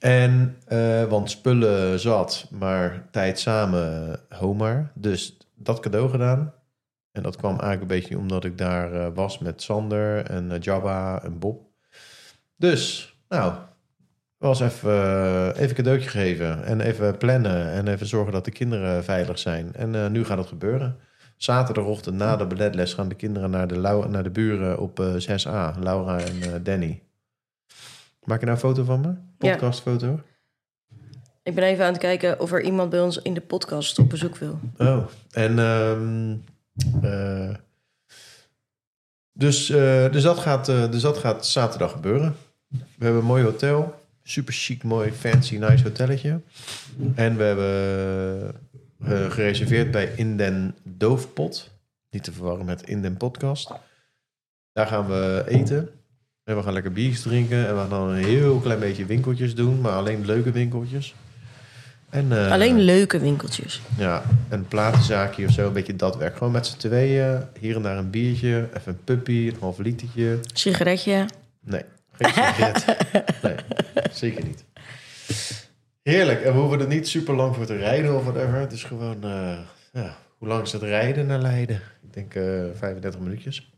En, 0.01 0.57
eh, 0.67 1.03
want 1.03 1.29
spullen 1.29 1.99
zat, 1.99 2.47
maar 2.51 3.07
tijd 3.11 3.39
samen 3.39 4.19
homaar. 4.29 4.91
Dus 4.95 5.37
dat 5.55 5.79
cadeau 5.79 6.09
gedaan. 6.09 6.53
En 7.11 7.23
dat 7.23 7.35
kwam 7.35 7.59
eigenlijk 7.59 7.81
een 7.81 7.99
beetje 7.99 8.17
omdat 8.17 8.43
ik 8.43 8.57
daar 8.57 8.93
eh, 8.93 9.07
was 9.13 9.39
met 9.39 9.61
Sander 9.61 10.25
en 10.25 10.51
eh, 10.51 10.59
Jabba 10.59 11.23
en 11.23 11.39
Bob. 11.39 11.67
Dus, 12.57 13.15
nou, 13.29 13.53
was 14.37 14.59
even, 14.59 15.55
even 15.55 15.75
cadeautje 15.75 16.09
geven 16.09 16.63
en 16.63 16.81
even 16.81 17.17
plannen 17.17 17.71
en 17.71 17.87
even 17.87 18.07
zorgen 18.07 18.33
dat 18.33 18.45
de 18.45 18.51
kinderen 18.51 19.03
veilig 19.03 19.39
zijn. 19.39 19.73
En 19.73 20.11
nu 20.11 20.25
gaat 20.25 20.37
het 20.37 20.47
gebeuren. 20.47 20.97
Zaterdagochtend 21.37 22.15
na 22.15 22.35
de 22.35 22.45
balletles 22.45 22.93
gaan 22.93 23.09
de 23.09 23.15
kinderen 23.15 23.49
naar 23.49 23.67
de, 23.67 23.77
Lau- 23.79 24.09
naar 24.09 24.23
de 24.23 24.31
buren 24.31 24.79
op 24.79 24.99
eh, 24.99 25.13
6A, 25.13 25.79
Laura 25.79 26.19
en 26.19 26.63
Danny. 26.63 27.03
Maak 28.25 28.39
je 28.39 28.45
nou 28.45 28.57
een 28.57 28.63
foto 28.63 28.83
van 28.83 29.01
me? 29.01 29.07
Ja. 29.07 29.51
Podcastfoto? 29.51 30.19
ik 31.43 31.55
ben 31.55 31.63
even 31.63 31.85
aan 31.85 31.91
het 31.91 32.01
kijken 32.01 32.39
of 32.39 32.51
er 32.51 32.61
iemand 32.61 32.89
bij 32.89 33.01
ons 33.01 33.17
in 33.17 33.33
de 33.33 33.41
podcast 33.41 33.99
op 33.99 34.09
bezoek 34.09 34.37
wil. 34.37 34.59
Oh, 34.77 35.05
en 35.31 35.59
ehm, 35.59 36.35
eh, 37.01 37.55
dus, 39.33 39.69
eh, 39.69 40.11
dus, 40.11 40.23
dat 40.23 40.39
gaat, 40.39 40.69
eh, 40.69 40.91
dus 40.91 41.01
dat 41.01 41.17
gaat 41.17 41.45
zaterdag 41.45 41.91
gebeuren. 41.91 42.35
We 42.67 43.03
hebben 43.03 43.21
een 43.21 43.27
mooi 43.27 43.43
hotel. 43.43 43.99
Super 44.23 44.53
chic, 44.53 44.83
mooi, 44.83 45.11
fancy, 45.11 45.57
nice 45.57 45.83
hotelletje. 45.83 46.41
En 47.15 47.37
we 47.37 47.43
hebben 47.43 48.61
eh, 49.03 49.31
gereserveerd 49.31 49.91
bij 49.91 50.13
Inden 50.15 50.75
Doofpot. 50.83 51.71
Niet 52.09 52.23
te 52.23 52.31
verwarren 52.31 52.65
met 52.65 52.81
Inden 52.81 53.17
Podcast. 53.17 53.71
Daar 54.73 54.87
gaan 54.87 55.07
we 55.07 55.43
eten. 55.47 55.89
En 56.51 56.57
we 56.57 56.63
gaan 56.63 56.73
lekker 56.73 56.91
biertjes 56.91 57.21
drinken. 57.21 57.67
En 57.67 57.73
we 57.73 57.79
gaan 57.79 57.89
dan 57.89 58.09
een 58.09 58.23
heel 58.23 58.59
klein 58.59 58.79
beetje 58.79 59.05
winkeltjes 59.05 59.55
doen. 59.55 59.81
Maar 59.81 59.91
alleen 59.91 60.25
leuke 60.25 60.51
winkeltjes. 60.51 61.15
En, 62.09 62.31
eh, 62.31 62.51
Alleen 62.51 62.79
leuke 62.79 63.19
winkeltjes. 63.19 63.81
ja, 63.97 64.23
een 64.49 64.67
platenzaakje 64.67 65.45
of 65.45 65.51
zo, 65.51 65.67
een 65.67 65.73
beetje 65.73 65.95
dat 65.95 66.17
werk. 66.17 66.37
Gewoon 66.37 66.53
met 66.53 66.67
z'n 66.67 66.77
tweeën, 66.77 67.43
hier 67.59 67.75
en 67.75 67.81
daar 67.81 67.97
een 67.97 68.09
biertje, 68.09 68.67
even 68.77 68.91
een 68.91 69.03
puppy, 69.03 69.47
een 69.47 69.55
half 69.59 69.77
litertje. 69.77 70.39
Sigaretje. 70.53 71.25
Nee, 71.61 71.83
geen 72.11 72.29
sigaret. 72.33 72.85
nee, 73.43 73.55
zeker 74.11 74.43
niet. 74.43 74.63
Heerlijk, 76.03 76.41
en 76.41 76.53
we 76.53 76.59
hoeven 76.59 76.79
er 76.79 76.87
niet 76.87 77.07
super 77.07 77.35
lang 77.35 77.55
voor 77.55 77.65
te 77.65 77.75
rijden 77.75 78.15
of 78.15 78.23
whatever. 78.23 78.59
Het 78.59 78.71
is 78.71 78.83
gewoon, 78.83 79.23
eh, 79.23 79.57
ja, 79.93 80.15
hoe 80.37 80.47
lang 80.47 80.63
is 80.63 80.71
het 80.71 80.81
rijden 80.81 81.25
naar 81.25 81.41
Leiden? 81.41 81.81
Ik 82.03 82.13
denk 82.13 82.35
eh 82.35 82.43
35 82.77 83.19
minuutjes. 83.19 83.71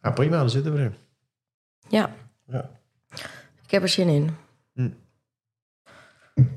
Ah, 0.00 0.14
prima, 0.14 0.36
dan 0.38 0.50
zitten 0.50 0.74
we 0.74 0.80
er. 0.80 0.92
Ja, 1.92 2.14
Ja. 2.46 2.70
ik 3.64 3.70
heb 3.70 3.82
er 3.82 3.88
zin 3.88 4.08
in. 4.08 4.36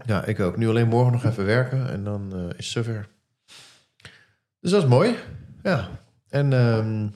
Ja, 0.05 0.23
ik 0.25 0.39
ook. 0.39 0.57
Nu 0.57 0.67
alleen 0.67 0.87
morgen 0.87 1.11
nog 1.13 1.23
even 1.23 1.45
werken 1.45 1.89
en 1.89 2.03
dan 2.03 2.33
eh, 2.33 2.39
is 2.57 2.73
het 2.73 2.85
zover. 2.85 3.07
Dus 4.59 4.71
dat 4.71 4.83
is 4.83 4.89
mooi. 4.89 5.15
Ja. 5.63 5.89
En 6.29 6.53
ehm, 6.53 7.07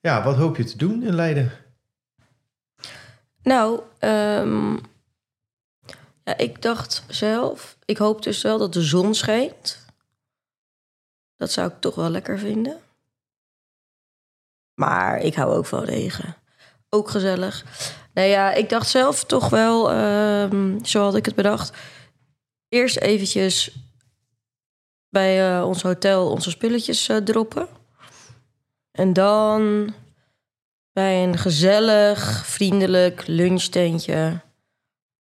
Ja, 0.00 0.22
wat 0.24 0.36
hoop 0.36 0.56
je 0.56 0.64
te 0.64 0.76
doen 0.76 1.02
in 1.02 1.14
Leiden? 1.14 1.50
Nou, 3.42 3.80
ehm, 3.98 4.72
ja, 6.24 6.36
ik 6.36 6.62
dacht 6.62 7.04
zelf, 7.08 7.76
ik 7.84 7.98
hoop 7.98 8.22
dus 8.22 8.42
wel 8.42 8.58
dat 8.58 8.72
de 8.72 8.82
zon 8.82 9.14
schijnt. 9.14 9.84
Dat 11.36 11.50
zou 11.52 11.68
ik 11.70 11.80
toch 11.80 11.94
wel 11.94 12.10
lekker 12.10 12.38
vinden. 12.38 12.80
Maar 14.76 15.18
ik 15.20 15.34
hou 15.34 15.54
ook 15.54 15.66
van 15.66 15.84
regen. 15.84 16.36
Ook 16.88 17.08
gezellig. 17.10 17.64
Nou 18.14 18.28
ja, 18.28 18.52
ik 18.52 18.68
dacht 18.68 18.88
zelf 18.88 19.24
toch 19.24 19.48
wel, 19.48 19.90
ehm, 19.90 20.84
zo 20.84 21.02
had 21.02 21.14
ik 21.14 21.24
het 21.24 21.34
bedacht. 21.34 21.76
Eerst 22.68 22.96
eventjes 22.96 23.76
bij 25.08 25.56
eh, 25.56 25.66
ons 25.66 25.82
hotel 25.82 26.30
onze 26.30 26.50
spulletjes 26.50 27.08
eh, 27.08 27.16
droppen. 27.16 27.68
En 28.90 29.12
dan 29.12 29.94
bij 30.92 31.24
een 31.24 31.38
gezellig, 31.38 32.46
vriendelijk 32.46 33.26
lunchtentje 33.26 34.40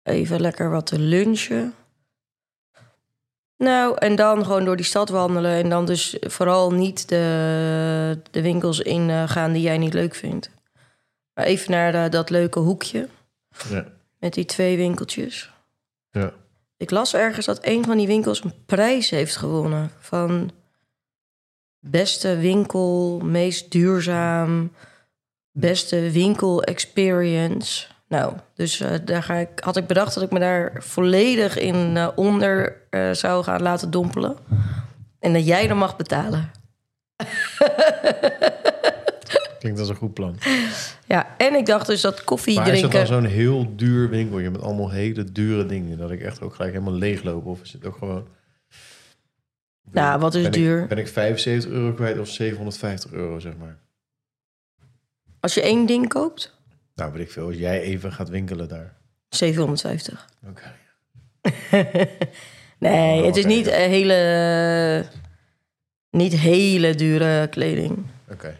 even 0.03 0.41
lekker 0.41 0.69
wat 0.69 0.85
te 0.85 0.99
lunchen. 0.99 1.73
Nou, 3.57 3.95
en 3.97 4.15
dan 4.15 4.43
gewoon 4.45 4.65
door 4.65 4.75
die 4.75 4.85
stad 4.85 5.09
wandelen. 5.09 5.51
En 5.63 5.69
dan 5.69 5.85
dus 5.85 6.17
vooral 6.19 6.71
niet 6.71 7.09
de, 7.09 8.19
de 8.31 8.41
winkels 8.41 8.79
in 8.79 9.27
gaan 9.29 9.51
die 9.53 9.61
jij 9.61 9.77
niet 9.77 9.93
leuk 9.93 10.15
vindt. 10.15 10.49
Maar 11.33 11.45
even 11.45 11.71
naar 11.71 11.91
de- 11.91 12.09
dat 12.09 12.29
leuke 12.29 12.59
hoekje 12.59 13.07
Ja. 13.69 13.85
met 14.19 14.33
die 14.33 14.45
twee 14.45 14.77
winkeltjes. 14.77 15.51
ja. 16.11 16.33
Ik 16.77 16.91
las 16.91 17.13
ergens 17.13 17.45
dat 17.45 17.59
een 17.65 17.83
van 17.85 17.97
die 17.97 18.07
winkels 18.07 18.43
een 18.43 18.53
prijs 18.65 19.09
heeft 19.09 19.35
gewonnen. 19.35 19.91
Van 19.99 20.51
beste 21.79 22.37
winkel, 22.37 23.19
meest 23.23 23.71
duurzaam, 23.71 24.71
beste 25.51 26.11
winkel 26.11 26.63
experience. 26.63 27.85
Nou, 28.07 28.33
dus 28.53 28.79
eh, 28.79 28.91
daar 29.05 29.23
ga 29.23 29.33
ik, 29.33 29.49
had 29.59 29.77
ik 29.77 29.87
bedacht 29.87 30.13
dat 30.13 30.23
ik 30.23 30.31
me 30.31 30.39
daar 30.39 30.73
volledig 30.77 31.57
in 31.57 31.97
eh, 31.97 32.07
onder 32.15 32.81
eh, 32.89 33.11
zou 33.11 33.43
gaan 33.43 33.61
laten 33.61 33.91
dompelen. 33.91 34.37
En 35.19 35.33
dat 35.33 35.45
jij 35.45 35.67
dan 35.67 35.77
mag 35.77 35.95
betalen. 35.95 36.51
Klinkt 39.59 39.79
als 39.79 39.89
een 39.89 39.95
goed 39.95 40.13
plan. 40.13 40.37
Ja, 41.07 41.35
en 41.37 41.55
ik 41.55 41.65
dacht 41.65 41.87
dus 41.87 42.01
dat 42.01 42.23
koffie 42.23 42.55
Maar 42.55 42.67
is 42.67 42.81
het 42.81 42.91
drinken... 42.91 43.11
dan 43.11 43.21
zo'n 43.21 43.31
heel 43.31 43.75
duur 43.75 44.09
winkeltje 44.09 44.49
met 44.49 44.61
allemaal 44.61 44.91
hele 44.91 45.31
dure 45.31 45.65
dingen... 45.65 45.97
dat 45.97 46.11
ik 46.11 46.21
echt 46.21 46.41
ook 46.41 46.55
gelijk 46.55 46.73
helemaal 46.73 46.93
leegloop? 46.93 47.45
Of 47.45 47.61
is 47.61 47.73
het 47.73 47.85
ook 47.85 47.97
gewoon... 47.97 48.27
Nou, 49.91 50.19
wat 50.19 50.35
is 50.35 50.43
ben 50.43 50.51
duur? 50.51 50.81
Ik, 50.81 50.87
ben 50.87 50.97
ik 50.97 51.07
75 51.07 51.71
euro 51.71 51.93
kwijt 51.93 52.19
of 52.19 52.27
750 52.27 53.11
euro, 53.11 53.39
zeg 53.39 53.53
maar? 53.57 53.77
Als 55.39 55.53
je 55.53 55.61
één 55.61 55.85
ding 55.85 56.07
koopt, 56.07 56.56
Nou, 56.97 57.11
weet 57.11 57.21
ik 57.21 57.31
veel. 57.31 57.45
Als 57.45 57.55
jij 57.55 57.81
even 57.81 58.13
gaat 58.13 58.29
winkelen 58.29 58.67
daar. 58.67 58.93
750. 59.29 60.27
Oké. 60.49 60.73
Nee, 62.79 63.19
Oh, 63.19 63.25
het 63.25 63.35
is 63.35 63.45
niet 63.45 63.71
hele, 63.71 65.05
niet 66.09 66.33
hele 66.33 66.95
dure 66.95 67.47
kleding. 67.47 68.05
Oké. 68.31 68.59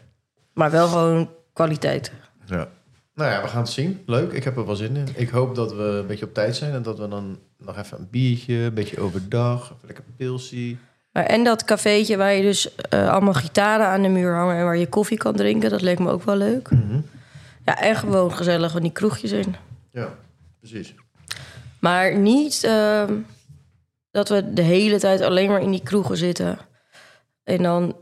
Maar 0.53 0.72
wel 0.72 0.88
gewoon 0.88 1.29
kwaliteit. 1.53 2.12
Ja. 2.46 2.67
Nou 3.13 3.32
ja, 3.32 3.41
we 3.41 3.48
gaan 3.48 3.62
het 3.62 3.72
zien. 3.72 4.03
Leuk, 4.06 4.32
ik 4.32 4.44
heb 4.44 4.58
er 4.58 4.65
wel 4.65 4.75
zin 4.75 4.96
in. 4.96 5.08
Ik 5.15 5.29
hoop 5.29 5.56
dat 5.56 5.74
we 5.74 5.84
een 5.84 6.08
beetje 6.08 6.25
op 6.25 6.34
tijd 6.34 6.56
zijn... 6.56 6.74
en 6.74 6.82
dat 6.82 7.00
we 7.00 7.08
dan 7.08 7.39
nog 7.58 7.77
even 7.77 8.00
een 8.00 8.08
biertje, 8.12 8.56
een 8.56 8.74
beetje 8.74 9.00
overdag... 9.00 9.63
even 9.63 9.77
lekker 9.86 10.03
pilsie. 10.17 10.77
En 11.12 11.44
dat 11.44 11.63
cafeetje 11.63 12.17
waar 12.17 12.34
je 12.34 12.41
dus 12.41 12.75
eh, 12.75 13.10
allemaal 13.10 13.34
gitaren 13.34 13.88
aan 13.88 14.01
de 14.01 14.08
muur 14.08 14.36
hangen... 14.36 14.56
en 14.56 14.63
waar 14.63 14.77
je 14.77 14.88
koffie 14.88 15.17
kan 15.17 15.36
drinken, 15.36 15.70
dat 15.70 15.82
leek 15.82 16.00
me 16.00 16.12
ook 16.12 16.24
wel 16.24 16.36
leuk. 16.36 16.72
Mhm. 16.72 17.00
Ja, 17.68 17.80
en 17.80 17.96
gewoon 17.96 18.34
gezellig 18.34 18.72
van 18.72 18.82
die 18.82 18.92
kroegjes 18.92 19.32
in. 19.32 19.56
Ja, 19.92 20.16
precies. 20.60 20.96
Maar 21.80 22.18
niet 22.18 22.64
ehm, 22.64 23.14
dat 24.12 24.30
we 24.30 24.54
de 24.54 24.62
hele 24.62 25.00
tijd 25.00 25.22
alleen 25.22 25.50
maar 25.50 25.62
in 25.62 25.72
die 25.72 25.84
kroegen 25.84 26.18
zitten. 26.18 26.58
En 27.44 27.64
dan 27.64 27.96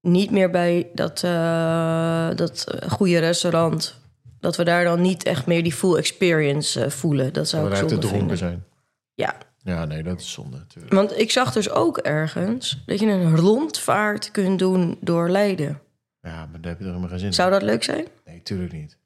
niet 0.00 0.30
meer 0.30 0.50
bij 0.50 0.90
dat, 0.94 1.22
eh, 1.22 2.28
dat 2.34 2.64
eh, 2.64 2.90
goede 2.90 3.18
restaurant. 3.18 4.00
Dat 4.40 4.56
we 4.56 4.64
daar 4.64 4.84
dan 4.84 5.00
niet 5.00 5.22
echt 5.22 5.46
meer 5.46 5.62
die 5.62 5.72
full 5.72 5.96
experience 5.96 6.84
eh, 6.84 6.90
voelen. 6.90 7.32
Dat 7.32 7.48
zou 7.48 7.62
we 7.62 7.68
ik 7.68 7.82
te 7.82 7.88
zonde 7.88 8.06
dronken 8.06 8.36
zijn. 8.36 8.64
Ja, 9.14 9.36
Ja, 9.58 9.84
nee, 9.84 10.02
dat 10.02 10.20
is 10.20 10.32
zonde 10.32 10.56
natuurlijk. 10.56 10.94
want 10.94 11.18
ik 11.18 11.30
zag 11.30 11.52
dus 11.52 11.70
ook 11.70 11.98
ergens 11.98 12.82
dat 12.86 13.00
je 13.00 13.06
een 13.06 13.36
rondvaart 13.36 14.30
kunt 14.30 14.58
doen 14.58 14.98
door 15.00 15.28
Leiden. 15.28 15.80
Ja, 16.20 16.46
maar 16.50 16.60
daar 16.60 16.70
heb 16.70 16.78
je 16.78 16.84
er 16.84 16.90
helemaal 16.90 17.08
geen 17.08 17.18
zin 17.18 17.28
in. 17.28 17.34
Zou 17.34 17.50
dat 17.50 17.62
leuk 17.62 17.82
zijn? 17.82 18.06
Nee, 18.24 18.42
tuurlijk 18.42 18.72
niet. 18.72 19.00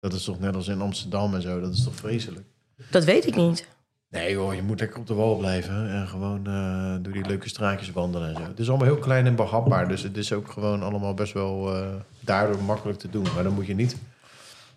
Dat 0.00 0.12
is 0.12 0.24
toch 0.24 0.40
net 0.40 0.54
als 0.54 0.68
in 0.68 0.80
Amsterdam 0.80 1.34
en 1.34 1.42
zo. 1.42 1.60
Dat 1.60 1.72
is 1.72 1.84
toch 1.84 1.94
vreselijk? 1.94 2.46
Dat 2.90 3.04
weet 3.04 3.26
ik 3.26 3.36
niet. 3.36 3.68
Nee 4.08 4.32
joh, 4.32 4.54
je 4.54 4.62
moet 4.62 4.80
lekker 4.80 4.98
op 4.98 5.06
de 5.06 5.14
wal 5.14 5.36
blijven. 5.36 5.90
En 5.90 6.08
gewoon 6.08 6.46
eh, 6.46 6.94
door 7.02 7.12
die 7.12 7.26
leuke 7.26 7.48
straatjes 7.48 7.90
wandelen 7.92 8.28
en 8.28 8.34
zo. 8.36 8.42
Het 8.42 8.58
is 8.58 8.68
allemaal 8.68 8.86
heel 8.86 8.98
klein 8.98 9.26
en 9.26 9.34
behapbaar. 9.36 9.88
Dus 9.88 10.02
het 10.02 10.16
is 10.16 10.32
ook 10.32 10.50
gewoon 10.50 10.82
allemaal 10.82 11.14
best 11.14 11.32
wel 11.32 11.74
eh, 11.76 11.88
daardoor 12.20 12.62
makkelijk 12.62 12.98
te 12.98 13.10
doen. 13.10 13.26
Maar 13.34 13.42
dan 13.42 13.52
moet 13.54 13.66
je 13.66 13.74
niet, 13.74 13.96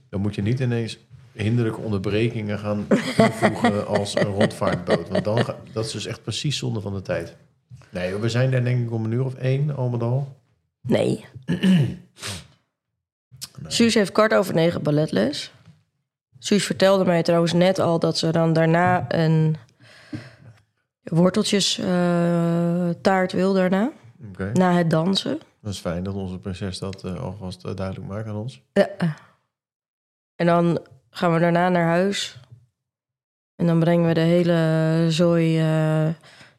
dan 0.09 0.21
moet 0.21 0.35
je 0.35 0.41
niet 0.41 0.59
ineens 0.59 0.97
hinderlijke 1.31 1.79
onderbrekingen 1.81 2.59
gaan 2.59 2.85
toevoegen 3.15 3.87
als 3.97 4.15
een 4.15 4.23
rondvaartboot. 4.33 5.09
Want 5.09 5.23
dan 5.23 5.45
ga- 5.45 5.57
dat 5.73 5.85
is 5.85 5.91
dus 5.91 6.05
echt 6.05 6.23
precies 6.23 6.57
zonde 6.57 6.81
van 6.81 6.93
de 6.93 7.01
tijd. 7.01 7.35
Nee, 7.89 8.15
we 8.15 8.29
zijn 8.29 8.51
daar 8.51 8.63
denk 8.63 8.85
ik 8.85 8.91
om 8.91 9.05
een 9.05 9.11
uur 9.11 9.25
of 9.25 9.33
één, 9.35 9.75
al 9.75 9.89
met 9.89 10.01
al. 10.01 10.35
Nee. 10.81 11.25
Suus 13.67 13.93
heeft 13.93 14.11
kwart 14.11 14.33
over 14.33 14.53
negen 14.53 14.83
balletles. 14.83 15.51
Suus 16.39 16.65
vertelde 16.65 17.05
mij 17.05 17.23
trouwens 17.23 17.53
net 17.53 17.79
al 17.79 17.99
dat 17.99 18.17
ze 18.17 18.31
dan 18.31 18.53
daarna 18.53 19.05
een 19.07 19.57
worteltjes 21.03 21.77
eh, 21.77 22.89
taart 23.01 23.31
wil 23.31 23.53
daarna. 23.53 23.91
Na 24.53 24.73
het 24.73 24.89
dansen. 24.89 25.39
dat 25.61 25.73
is 25.73 25.79
fijn 25.79 26.03
dat 26.03 26.13
onze 26.13 26.39
prinses 26.39 26.79
dat 26.79 27.03
eh, 27.03 27.23
alvast 27.23 27.65
eh, 27.65 27.75
duidelijk 27.75 28.07
maakt 28.07 28.27
aan 28.27 28.35
ons. 28.35 28.61
Ja. 28.73 28.89
En 30.35 30.45
dan 30.45 30.79
gaan 31.09 31.33
we 31.33 31.39
daarna 31.39 31.69
naar 31.69 31.87
huis. 31.87 32.39
En 33.55 33.65
dan 33.65 33.79
brengen 33.79 34.07
we 34.07 34.13
de 34.13 34.19
hele 34.19 35.05
zooi 35.09 35.61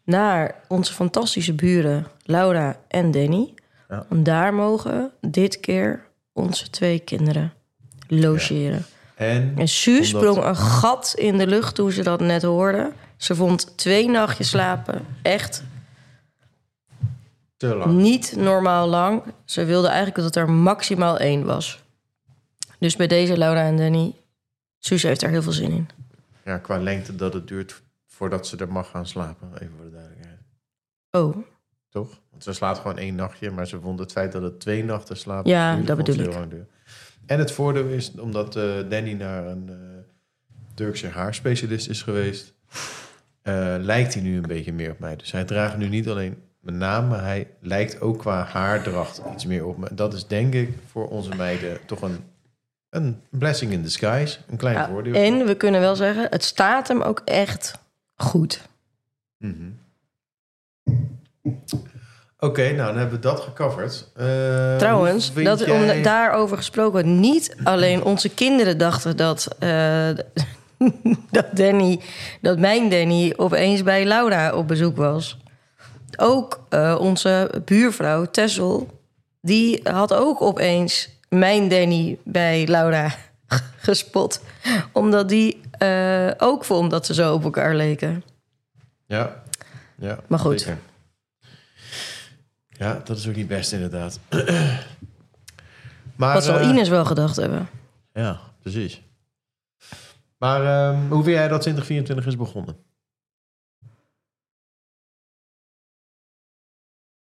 naar 0.04 0.60
onze 0.68 0.92
fantastische 0.92 1.54
buren, 1.54 2.06
Laura 2.22 2.76
en 2.88 3.10
Danny. 3.10 3.54
Ja. 3.88 4.06
Want 4.08 4.24
daar 4.24 4.54
mogen 4.54 5.12
dit 5.20 5.60
keer 5.60 6.06
onze 6.34 6.70
twee 6.70 6.98
kinderen 6.98 7.52
logeren. 8.08 8.84
En 9.14 9.54
En 9.56 9.68
Suus 9.68 10.14
Omdat- 10.14 10.32
sprong 10.34 10.48
een 10.48 10.56
gat 10.56 11.14
in 11.16 11.38
de 11.38 11.46
lucht 11.46 11.74
toen 11.74 11.90
ze 11.90 12.02
dat 12.02 12.20
net 12.20 12.42
hoorde. 12.42 12.92
Ze 13.16 13.34
vond 13.34 13.76
twee 13.76 14.08
nachtjes 14.08 14.48
slapen 14.48 15.06
echt 15.22 15.62
te 17.56 17.74
lang. 17.74 17.92
niet 17.92 18.34
normaal 18.36 18.88
lang. 18.88 19.22
Ze 19.44 19.64
wilde 19.64 19.86
eigenlijk 19.88 20.16
dat 20.16 20.36
er 20.36 20.50
maximaal 20.50 21.18
één 21.18 21.44
was. 21.44 21.82
Dus 22.78 22.96
bij 22.96 23.06
deze 23.06 23.38
Laura 23.38 23.62
en 23.62 23.76
Danny, 23.76 24.14
Suus 24.78 25.02
heeft 25.02 25.22
er 25.22 25.30
heel 25.30 25.42
veel 25.42 25.52
zin 25.52 25.70
in. 25.70 25.88
Ja, 26.44 26.58
qua 26.58 26.78
lengte 26.78 27.16
dat 27.16 27.32
het 27.34 27.48
duurt 27.48 27.82
voordat 28.06 28.46
ze 28.46 28.56
er 28.56 28.72
mag 28.72 28.90
gaan 28.90 29.06
slapen. 29.06 29.48
Even 29.54 29.72
voor 29.76 29.84
de 29.84 29.90
duidelijkheid. 29.90 30.38
Oh, 31.10 31.36
Toch? 31.90 32.08
Want 32.34 32.46
ze 32.46 32.52
slaapt 32.52 32.78
gewoon 32.78 32.98
één 32.98 33.14
nachtje, 33.14 33.50
maar 33.50 33.66
ze 33.66 33.80
vond 33.80 33.98
het 33.98 34.12
feit 34.12 34.32
dat 34.32 34.42
het 34.42 34.60
twee 34.60 34.84
nachten 34.84 35.16
slapen... 35.16 35.50
Ja, 35.50 35.76
dat 35.76 35.96
bedoel 35.96 36.16
heel 36.16 36.42
ik. 36.42 36.66
En 37.26 37.38
het 37.38 37.52
voordeel 37.52 37.86
is, 37.86 38.12
omdat 38.20 38.56
eh, 38.56 38.62
Danny 38.88 39.12
naar 39.12 39.46
een 39.46 39.68
eh, 39.68 39.76
Turkse 40.74 41.08
haarspecialist 41.08 41.88
is 41.88 42.02
geweest... 42.02 42.54
eh, 43.42 43.74
lijkt 43.78 44.14
hij 44.14 44.22
nu 44.22 44.36
een 44.36 44.42
beetje 44.42 44.72
meer 44.72 44.90
op 44.90 44.98
mij. 44.98 45.16
Dus 45.16 45.32
hij 45.32 45.44
draagt 45.44 45.76
nu 45.76 45.88
niet 45.88 46.08
alleen 46.08 46.42
mijn 46.60 46.78
naam, 46.78 47.08
maar 47.08 47.22
hij 47.22 47.50
lijkt 47.60 48.00
ook 48.00 48.18
qua 48.18 48.44
haardracht 48.44 49.22
iets 49.32 49.46
meer 49.46 49.66
op 49.66 49.78
me. 49.78 49.94
Dat 49.94 50.14
is 50.14 50.26
denk 50.26 50.54
ik 50.54 50.78
voor 50.86 51.08
onze 51.08 51.34
meiden 51.34 51.78
toch 51.86 52.02
een, 52.02 52.18
een 52.90 53.20
blessing 53.30 53.72
in 53.72 53.82
disguise. 53.82 54.38
Een 54.48 54.56
klein 54.56 54.76
Ja, 54.76 54.88
voordeel. 54.88 55.14
en 55.14 55.46
we 55.46 55.54
kunnen 55.54 55.80
wel 55.80 55.96
zeggen, 55.96 56.26
het 56.30 56.44
staat 56.44 56.88
hem 56.88 57.02
ook 57.02 57.22
echt 57.24 57.78
goed. 58.14 58.68
Mhm. 59.38 59.70
Oké, 62.44 62.62
nou 62.72 62.76
dan 62.76 62.96
hebben 62.96 63.14
we 63.14 63.20
dat 63.22 63.40
gecoverd. 63.40 64.08
Eh, 64.16 64.76
Trouwens, 64.76 65.32
dat, 65.34 65.70
om 65.70 65.84
jij- 65.84 66.02
daarover 66.02 66.56
gesproken, 66.56 67.20
niet 67.20 67.56
alleen 67.64 68.04
onze 68.04 68.28
kinderen 68.28 68.78
dachten 68.78 69.16
dat, 69.16 69.48
eh, 69.58 70.08
dat, 71.30 71.46
Danny, 71.52 72.00
dat 72.40 72.58
mijn 72.58 72.90
Danny 72.90 73.32
opeens 73.36 73.82
bij 73.82 74.04
Laura 74.04 74.54
op 74.54 74.68
bezoek 74.68 74.96
was. 74.96 75.38
Ook 76.16 76.60
eh, 76.68 76.96
onze 77.00 77.50
buurvrouw 77.64 78.24
Tessel, 78.24 79.00
die 79.40 79.80
had 79.82 80.12
ook 80.14 80.42
opeens 80.42 81.08
mijn 81.28 81.68
Danny 81.68 82.18
bij 82.24 82.66
Laura 82.66 83.14
gespot. 83.76 84.40
Omdat 84.92 85.28
die 85.28 85.60
ook 86.38 86.64
vond 86.64 86.90
dat 86.90 87.06
ze 87.06 87.14
zo 87.14 87.34
op 87.34 87.44
elkaar 87.44 87.74
leken. 87.74 88.24
Ja, 89.06 89.42
ja 89.96 90.18
Maar 90.26 90.38
goed. 90.38 90.60
zeker. 90.60 90.78
Ja, 92.78 93.00
dat 93.04 93.16
is 93.16 93.28
ook 93.28 93.34
niet 93.34 93.48
best 93.48 93.72
inderdaad. 93.72 94.18
Maar, 96.16 96.34
Wat 96.34 96.44
zal 96.44 96.58
eh, 96.58 96.68
Ines 96.68 96.88
wel 96.88 97.04
gedacht 97.04 97.36
hebben? 97.36 97.68
Ja, 98.12 98.40
precies. 98.60 99.02
Maar 100.38 100.64
ehm, 100.64 101.08
hoe 101.08 101.22
vind 101.22 101.36
jij 101.36 101.48
dat 101.48 101.60
2024 101.60 102.26
is 102.26 102.36
begonnen? 102.36 102.76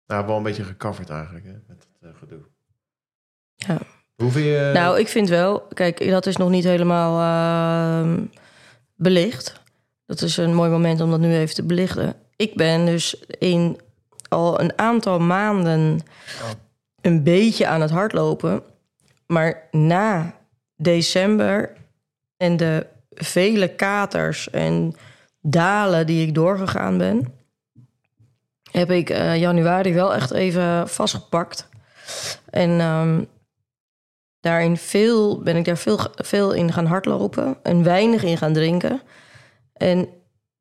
Nou, 0.06 0.26
wel 0.26 0.36
een 0.36 0.42
beetje 0.42 0.64
gecoverd 0.64 1.10
eigenlijk, 1.10 1.44
hè, 1.44 1.52
met 1.52 1.86
het 1.92 2.10
eh, 2.10 2.18
gedoe. 2.18 2.40
Ja. 3.54 3.78
Hoe 4.16 4.30
vind 4.30 4.44
je... 4.44 4.70
Nou, 4.74 4.98
ik 4.98 5.08
vind 5.08 5.28
wel, 5.28 5.60
kijk, 5.60 6.10
dat 6.10 6.26
is 6.26 6.36
nog 6.36 6.50
niet 6.50 6.64
helemaal 6.64 7.20
ehm, 7.20 8.24
belicht. 8.94 9.60
Dat 10.06 10.22
is 10.22 10.36
een 10.36 10.54
mooi 10.54 10.70
moment 10.70 11.00
om 11.00 11.10
dat 11.10 11.20
nu 11.20 11.34
even 11.34 11.54
te 11.54 11.62
belichten. 11.62 12.14
Ik 12.36 12.54
ben 12.54 12.86
dus 12.86 13.14
in 13.26 13.80
al 14.34 14.60
een 14.60 14.78
aantal 14.78 15.18
maanden 15.18 16.00
een 17.00 17.22
beetje 17.22 17.66
aan 17.66 17.80
het 17.80 17.90
hardlopen. 17.90 18.62
Maar 19.26 19.68
na 19.70 20.34
december 20.76 21.72
en 22.36 22.56
de 22.56 22.86
vele 23.10 23.68
katers 23.74 24.50
en 24.50 24.94
dalen 25.40 26.06
die 26.06 26.26
ik 26.26 26.34
doorgegaan 26.34 26.98
ben, 26.98 27.34
heb 28.70 28.90
ik 28.90 29.10
eh, 29.10 29.36
januari 29.36 29.94
wel 29.94 30.14
echt 30.14 30.30
even 30.30 30.88
vastgepakt. 30.88 31.68
En 32.50 32.80
ehm, 32.80 33.24
daarin 34.40 34.76
veel, 34.76 35.42
ben 35.42 35.56
ik 35.56 35.64
daar 35.64 35.78
veel, 35.78 35.98
veel 36.14 36.52
in 36.52 36.72
gaan 36.72 36.86
hardlopen 36.86 37.56
en 37.62 37.82
weinig 37.82 38.22
in 38.22 38.38
gaan 38.38 38.52
drinken. 38.52 39.00
En 39.72 40.08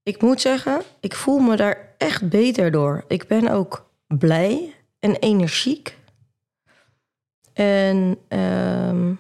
ik 0.04 0.22
moet 0.22 0.42
zeggen, 0.42 0.82
ik 1.00 1.16
voel 1.16 1.40
me 1.40 1.56
daar 1.56 1.93
echt 2.04 2.30
beter 2.30 2.72
door. 2.72 3.04
Ik 3.08 3.28
ben 3.28 3.48
ook 3.48 3.90
blij 4.08 4.76
en 5.00 5.16
energiek. 5.16 5.98
En 7.54 8.18
ehm, 8.28 9.14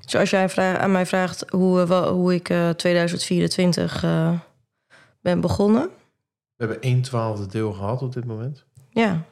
zoals 0.00 0.30
jij 0.30 0.48
vraag, 0.48 0.78
aan 0.78 0.92
mij 0.92 1.06
vraagt 1.06 1.50
hoe, 1.50 1.80
eh, 1.80 2.08
hoe 2.08 2.34
ik 2.34 2.48
eh, 2.48 2.70
2024 2.70 4.04
eh, 4.04 4.32
ben 5.20 5.40
begonnen. 5.40 5.82
We 6.56 6.64
hebben 6.64 6.80
1 6.80 7.02
twaalfde 7.02 7.46
deel 7.46 7.72
gehad 7.72 8.02
op 8.02 8.12
dit 8.12 8.24
moment. 8.24 8.64
Ja. 8.90 9.22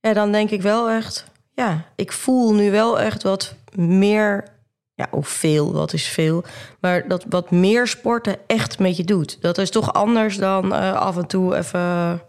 ja, 0.00 0.12
dan 0.12 0.32
denk 0.32 0.50
ik 0.50 0.62
wel 0.62 0.90
echt... 0.90 1.30
Ja, 1.54 1.84
ik 1.96 2.12
voel 2.12 2.54
nu 2.54 2.70
wel 2.70 3.00
echt 3.00 3.22
wat 3.22 3.54
meer... 3.74 4.56
Ja, 4.98 5.08
of 5.10 5.28
veel, 5.28 5.72
wat 5.72 5.92
is 5.92 6.06
veel. 6.08 6.44
Maar 6.80 7.08
dat 7.08 7.24
wat 7.28 7.50
meer 7.50 7.86
sporten 7.86 8.36
echt 8.46 8.78
met 8.78 8.96
je 8.96 9.04
doet. 9.04 9.38
Dat 9.40 9.58
is 9.58 9.70
toch 9.70 9.92
anders 9.92 10.36
dan 10.36 10.74
eh, 10.74 10.92
af 10.92 11.16
en 11.16 11.26
toe 11.26 11.56
even, 11.56 12.20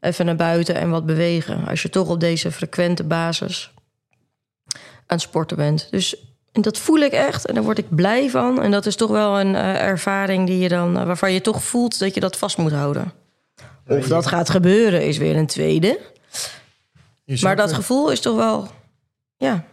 even 0.00 0.26
naar 0.26 0.36
buiten 0.36 0.74
en 0.74 0.90
wat 0.90 1.06
bewegen. 1.06 1.66
Als 1.66 1.82
je 1.82 1.90
toch 1.90 2.08
op 2.08 2.20
deze 2.20 2.52
frequente 2.52 3.04
basis 3.04 3.72
aan 4.74 4.80
het 5.06 5.20
sporten 5.20 5.56
bent. 5.56 5.88
Dus 5.90 6.16
en 6.52 6.62
dat 6.62 6.78
voel 6.78 6.98
ik 6.98 7.12
echt 7.12 7.46
en 7.46 7.54
daar 7.54 7.62
word 7.62 7.78
ik 7.78 7.94
blij 7.94 8.30
van. 8.30 8.62
En 8.62 8.70
dat 8.70 8.86
is 8.86 8.96
toch 8.96 9.10
wel 9.10 9.40
een 9.40 9.54
eh, 9.54 9.82
ervaring 9.82 10.46
die 10.46 10.58
je 10.58 10.68
dan, 10.68 10.98
eh, 10.98 11.04
waarvan 11.06 11.32
je 11.32 11.40
toch 11.40 11.62
voelt 11.62 11.98
dat 11.98 12.14
je 12.14 12.20
dat 12.20 12.36
vast 12.36 12.56
moet 12.58 12.72
houden. 12.72 13.12
Of 13.86 14.08
dat 14.08 14.26
gaat 14.26 14.50
gebeuren 14.50 15.06
is 15.06 15.18
weer 15.18 15.36
een 15.36 15.46
tweede. 15.46 16.00
Maar 17.40 17.56
dat 17.56 17.72
gevoel 17.72 18.10
is 18.10 18.20
toch 18.20 18.36
wel. 18.36 18.68
Ja, 19.36 19.64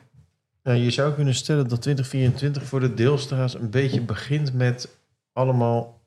Ja, 0.65 0.73
je 0.73 0.91
zou 0.91 1.13
kunnen 1.13 1.33
stellen 1.33 1.67
dat 1.67 1.81
2024 1.81 2.63
voor 2.63 2.79
de 2.79 2.93
deelstra's 2.93 3.53
een 3.53 3.69
beetje 3.69 4.01
begint 4.01 4.53
met 4.53 4.97
allemaal 5.33 6.01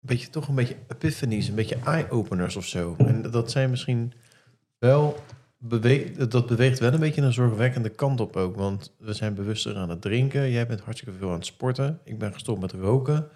een 0.00 0.06
beetje 0.06 0.30
toch 0.30 0.48
een 0.48 0.54
beetje 0.54 0.76
epiphanies, 0.88 1.48
een 1.48 1.54
beetje 1.54 1.78
eye-openers 1.84 2.56
of 2.56 2.66
zo. 2.66 2.94
En 2.98 3.30
dat 3.30 3.50
zijn 3.50 3.70
misschien 3.70 4.12
wel 4.78 5.16
beweegt, 5.58 6.30
dat 6.30 6.46
beweegt 6.46 6.78
wel 6.78 6.92
een 6.92 7.00
beetje 7.00 7.22
een 7.22 7.32
zorgwekkende 7.32 7.88
kant 7.88 8.20
op 8.20 8.36
ook, 8.36 8.56
want 8.56 8.94
we 8.98 9.12
zijn 9.12 9.34
bewuster 9.34 9.76
aan 9.76 9.90
het 9.90 10.00
drinken. 10.00 10.50
Jij 10.50 10.66
bent 10.66 10.80
hartstikke 10.80 11.18
veel 11.18 11.28
aan 11.28 11.34
het 11.34 11.46
sporten. 11.46 12.00
Ik 12.04 12.18
ben 12.18 12.32
gestopt 12.32 12.60
met 12.60 12.72
roken. 12.72 13.28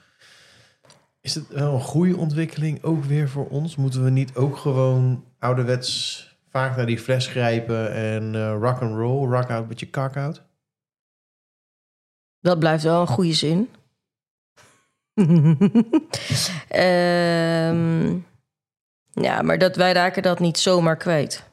Is 1.21 1.35
het 1.35 1.49
wel 1.49 1.75
een 1.75 1.81
goede 1.81 2.17
ontwikkeling 2.17 2.83
ook 2.83 3.05
weer 3.05 3.29
voor 3.29 3.49
ons? 3.49 3.77
Moeten 3.77 4.05
we 4.05 4.11
niet 4.11 4.35
ook 4.35 4.57
gewoon 4.57 5.25
ouderwets 5.39 6.39
vaak 6.51 6.77
naar 6.77 6.87
die 6.87 6.99
fles 6.99 7.27
grijpen 7.27 7.93
en 7.93 8.35
eh, 8.35 8.57
rock 8.61 8.81
and 8.81 8.97
roll, 8.97 9.29
rock 9.29 9.51
out 9.51 9.69
met 9.69 9.81
je 9.81 9.87
kak 9.87 10.17
out? 10.17 10.46
Dat 12.47 12.59
blijft 12.59 12.83
wel 12.83 13.01
een 13.01 13.07
goede 13.07 13.33
zin. 13.33 13.71
Ehm, 16.69 18.19
ja, 19.11 19.43
maar 19.43 19.59
dat, 19.59 19.77
wij 19.77 19.93
raken 19.93 20.23
dat 20.23 20.39
niet 20.39 20.59
zomaar 20.59 20.97
kwijt. 20.97 21.45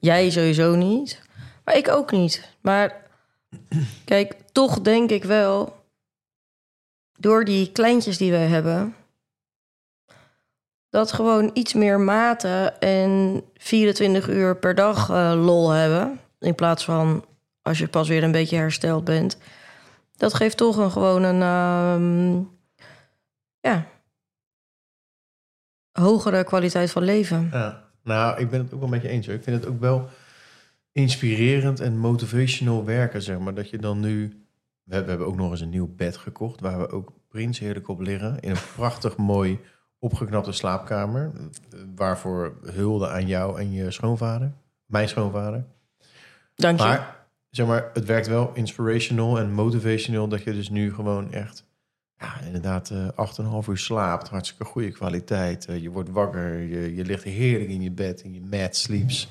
Jij 0.00 0.30
sowieso 0.30 0.74
niet, 0.74 1.22
maar 1.64 1.76
ik 1.76 1.88
ook 1.88 2.10
niet. 2.10 2.48
Maar 2.60 3.02
kijk, 4.04 4.36
toch 4.52 4.80
denk 4.80 5.10
ik 5.10 5.24
wel, 5.24 5.84
door 7.18 7.44
die 7.44 7.72
kleintjes 7.72 8.18
die 8.18 8.30
wij 8.30 8.46
hebben, 8.46 8.94
dat 10.90 11.12
gewoon 11.12 11.50
iets 11.52 11.74
meer 11.74 12.00
maten 12.00 12.80
en 12.80 13.42
24 13.54 14.28
uur 14.28 14.56
per 14.56 14.74
dag 14.74 15.10
eh, 15.10 15.32
lol 15.44 15.70
hebben. 15.70 16.20
In 16.38 16.54
plaats 16.54 16.84
van 16.84 17.24
als 17.62 17.78
je 17.78 17.88
pas 17.88 18.08
weer 18.08 18.22
een 18.22 18.32
beetje 18.32 18.56
hersteld 18.56 19.04
bent. 19.04 19.38
Dat 20.16 20.34
geeft 20.34 20.56
toch 20.56 20.76
een 20.76 20.90
gewoon 20.90 21.22
een 21.22 21.42
ehm, 21.42 22.42
ja, 23.60 23.86
hogere 25.92 26.44
kwaliteit 26.44 26.90
van 26.90 27.02
leven. 27.02 27.48
Ja, 27.52 27.84
nou, 28.02 28.40
ik 28.40 28.50
ben 28.50 28.60
het 28.60 28.74
ook 28.74 28.80
wel 28.80 28.88
met 28.88 29.02
je 29.02 29.08
eens. 29.08 29.26
hoor. 29.26 29.34
Ik 29.34 29.42
vind 29.42 29.60
het 29.60 29.72
ook 29.72 29.80
wel 29.80 30.08
inspirerend 30.92 31.80
en 31.80 31.98
motivational 31.98 32.84
werken, 32.84 33.22
zeg 33.22 33.38
maar. 33.38 33.54
Dat 33.54 33.70
je 33.70 33.78
dan 33.78 34.00
nu... 34.00 34.28
We 34.82 34.94
hebben, 34.94 35.04
we 35.04 35.08
hebben 35.08 35.26
ook 35.26 35.40
nog 35.42 35.50
eens 35.50 35.60
een 35.60 35.68
nieuw 35.68 35.94
bed 35.96 36.16
gekocht... 36.16 36.60
waar 36.60 36.78
we 36.78 36.90
ook 36.90 37.12
prins 37.28 37.58
heerlijk 37.58 37.88
op 37.88 38.00
liggen. 38.00 38.40
In 38.40 38.50
een 38.50 38.56
prachtig 38.74 39.16
mooi 39.32 39.60
opgeknapte 39.98 40.52
slaapkamer. 40.52 41.32
Waarvoor 41.94 42.58
hulde 42.62 43.08
aan 43.08 43.26
jou 43.26 43.60
en 43.60 43.72
je 43.72 43.90
schoonvader. 43.90 44.52
Mijn 44.84 45.08
schoonvader. 45.08 45.64
Dank 46.54 46.78
je. 46.78 46.84
Maar, 46.84 47.25
zeg 47.50 47.66
maar, 47.66 47.90
het 47.92 48.04
werkt 48.04 48.26
wel 48.26 48.50
inspirational 48.54 49.38
en 49.38 49.52
motivational... 49.52 50.28
dat 50.28 50.42
je 50.42 50.52
dus 50.52 50.68
nu 50.68 50.94
gewoon 50.94 51.32
echt... 51.32 51.64
Ja, 52.18 52.40
inderdaad, 52.40 52.90
eh 52.90 53.62
8,5 53.62 53.68
uur 53.68 53.78
slaapt. 53.78 54.28
Hartstikke 54.28 54.64
goede 54.64 54.90
kwaliteit. 54.90 55.66
Eh, 55.66 55.82
je 55.82 55.90
wordt 55.90 56.10
wakker. 56.10 56.58
Je, 56.58 56.94
je 56.94 57.04
ligt 57.04 57.24
heerlijk 57.24 57.70
in 57.70 57.82
je 57.82 57.90
bed. 57.90 58.22
In 58.22 58.34
je 58.34 58.40
mad 58.40 58.76
sleeps. 58.76 59.28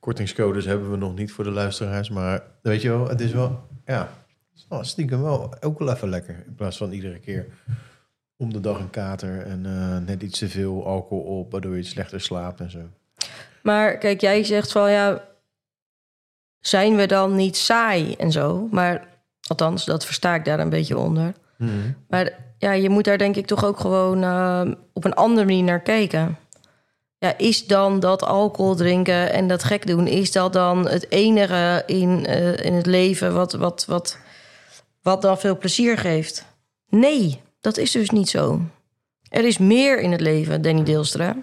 Kortingscodes 0.00 0.64
hebben 0.64 0.90
we 0.90 0.96
nog 0.96 1.14
niet 1.14 1.32
voor 1.32 1.44
de 1.44 1.50
luisteraars. 1.50 2.10
Maar 2.10 2.42
weet 2.62 2.82
je 2.82 2.88
wel, 2.88 3.08
het 3.08 3.20
is 3.20 3.32
wel... 3.32 3.68
Ja, 3.86 4.08
het 4.68 4.86
stiekem 4.86 5.22
wel 5.22 5.54
ook 5.60 5.78
wel 5.78 5.92
even 5.92 6.08
lekker. 6.08 6.44
In 6.46 6.54
plaats 6.54 6.76
van 6.76 6.92
iedere 6.92 7.18
keer 7.18 7.46
om 8.36 8.52
de 8.52 8.60
dag 8.60 8.78
een 8.78 8.90
kater... 8.90 9.46
en 9.46 9.66
eh, 9.66 9.98
net 10.06 10.22
iets 10.22 10.38
te 10.38 10.48
veel 10.48 10.86
alcohol 10.86 11.38
op... 11.38 11.52
waardoor 11.52 11.76
je 11.76 11.82
slechter 11.82 12.20
slaapt 12.20 12.60
en 12.60 12.70
zo. 12.70 12.80
Maar 13.62 13.98
kijk, 13.98 14.20
jij 14.20 14.44
zegt 14.44 14.72
van 14.72 14.90
ja, 14.90 15.24
zijn 16.62 16.96
we 16.96 17.06
dan 17.06 17.34
niet 17.34 17.56
saai 17.56 18.14
en 18.14 18.32
zo? 18.32 18.68
Maar 18.70 19.08
althans, 19.46 19.84
dat 19.84 20.04
versta 20.04 20.34
ik 20.34 20.44
daar 20.44 20.60
een 20.60 20.68
beetje 20.70 20.98
onder. 20.98 21.32
Maar 22.08 22.32
ja, 22.58 22.72
je 22.72 22.88
moet 22.90 23.04
daar 23.04 23.18
denk 23.18 23.36
ik 23.36 23.46
toch 23.46 23.64
ook 23.64 23.80
gewoon 23.80 24.22
eh, 24.22 24.62
op 24.92 25.04
een 25.04 25.14
andere 25.14 25.46
manier 25.46 25.62
naar 25.62 25.80
kijken. 25.80 26.36
Ja, 27.18 27.38
is 27.38 27.66
dan 27.66 28.00
dat 28.00 28.22
alcohol 28.22 28.74
drinken 28.74 29.32
en 29.32 29.48
dat 29.48 29.64
gek 29.64 29.86
doen, 29.86 30.06
is 30.06 30.32
dat 30.32 30.52
dan 30.52 30.88
het 30.88 31.10
enige 31.10 31.82
in, 31.86 32.26
eh, 32.26 32.56
in 32.56 32.74
het 32.74 32.86
leven 32.86 33.34
wat, 33.34 33.52
wat, 33.52 33.84
wat, 33.84 34.18
wat 35.02 35.22
dan 35.22 35.38
veel 35.38 35.58
plezier 35.58 35.98
geeft? 35.98 36.44
Nee, 36.88 37.40
dat 37.60 37.76
is 37.76 37.90
dus 37.90 38.10
niet 38.10 38.28
zo. 38.28 38.60
Er 39.28 39.44
is 39.44 39.58
meer 39.58 40.00
in 40.00 40.12
het 40.12 40.20
leven, 40.20 40.62
Danny 40.62 40.82
Deelstra. 40.82 41.36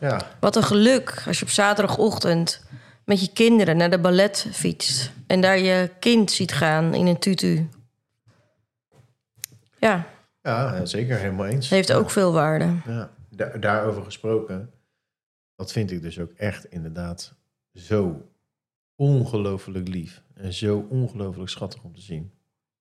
Ja, 0.00 0.20
Wat 0.40 0.56
een 0.56 0.62
geluk 0.62 1.22
als 1.26 1.38
je 1.38 1.44
op 1.44 1.50
zaterdagochtend 1.50 2.62
met 3.04 3.20
je 3.20 3.32
kinderen 3.32 3.76
naar 3.76 3.90
de 3.90 3.98
ballet 4.00 4.46
fietst. 4.52 5.12
En 5.26 5.40
daar 5.40 5.58
je 5.58 5.90
kind 6.00 6.30
ziet 6.30 6.52
gaan 6.52 6.94
in 6.94 7.06
een 7.06 7.18
tutu. 7.18 7.68
Ja, 9.78 10.06
ja, 10.42 10.84
zeker 10.84 11.18
helemaal 11.18 11.46
eens. 11.46 11.68
heeft 11.68 11.88
Ja. 11.88 11.94
ook 11.94 12.10
veel 12.10 12.32
waarde. 12.32 12.74
Ja, 12.86 13.10
da- 13.30 13.56
daarover 13.58 14.02
gesproken. 14.02 14.70
Dat 15.56 15.72
vind 15.72 15.90
ik 15.90 16.02
dus 16.02 16.18
ook 16.20 16.30
echt 16.32 16.64
inderdaad 16.64 17.34
zo 17.74 18.28
ongelooflijk 18.96 19.88
lief. 19.88 20.22
En 20.34 20.52
zo 20.52 20.86
ongelooflijk 20.90 21.48
schattig 21.50 21.82
om 21.82 21.94
te 21.94 22.00
zien. 22.00 22.32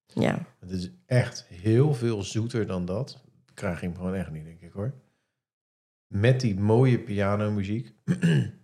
Ja, 0.05 0.45
Het 0.59 0.71
is 0.71 0.89
echt 1.05 1.45
heel 1.47 1.93
veel 1.93 2.21
zoeter 2.23 2.65
dan 2.67 2.85
dat. 2.85 3.23
Krijg 3.53 3.79
je 3.81 3.85
hem 3.85 3.95
gewoon 3.95 4.15
echt 4.15 4.31
niet, 4.31 4.43
denk 4.45 4.61
ik 4.61 4.71
hoor. 4.71 4.93
Met 6.07 6.39
die 6.41 6.59
mooie 6.59 6.99
pianomuziek. 6.99 7.93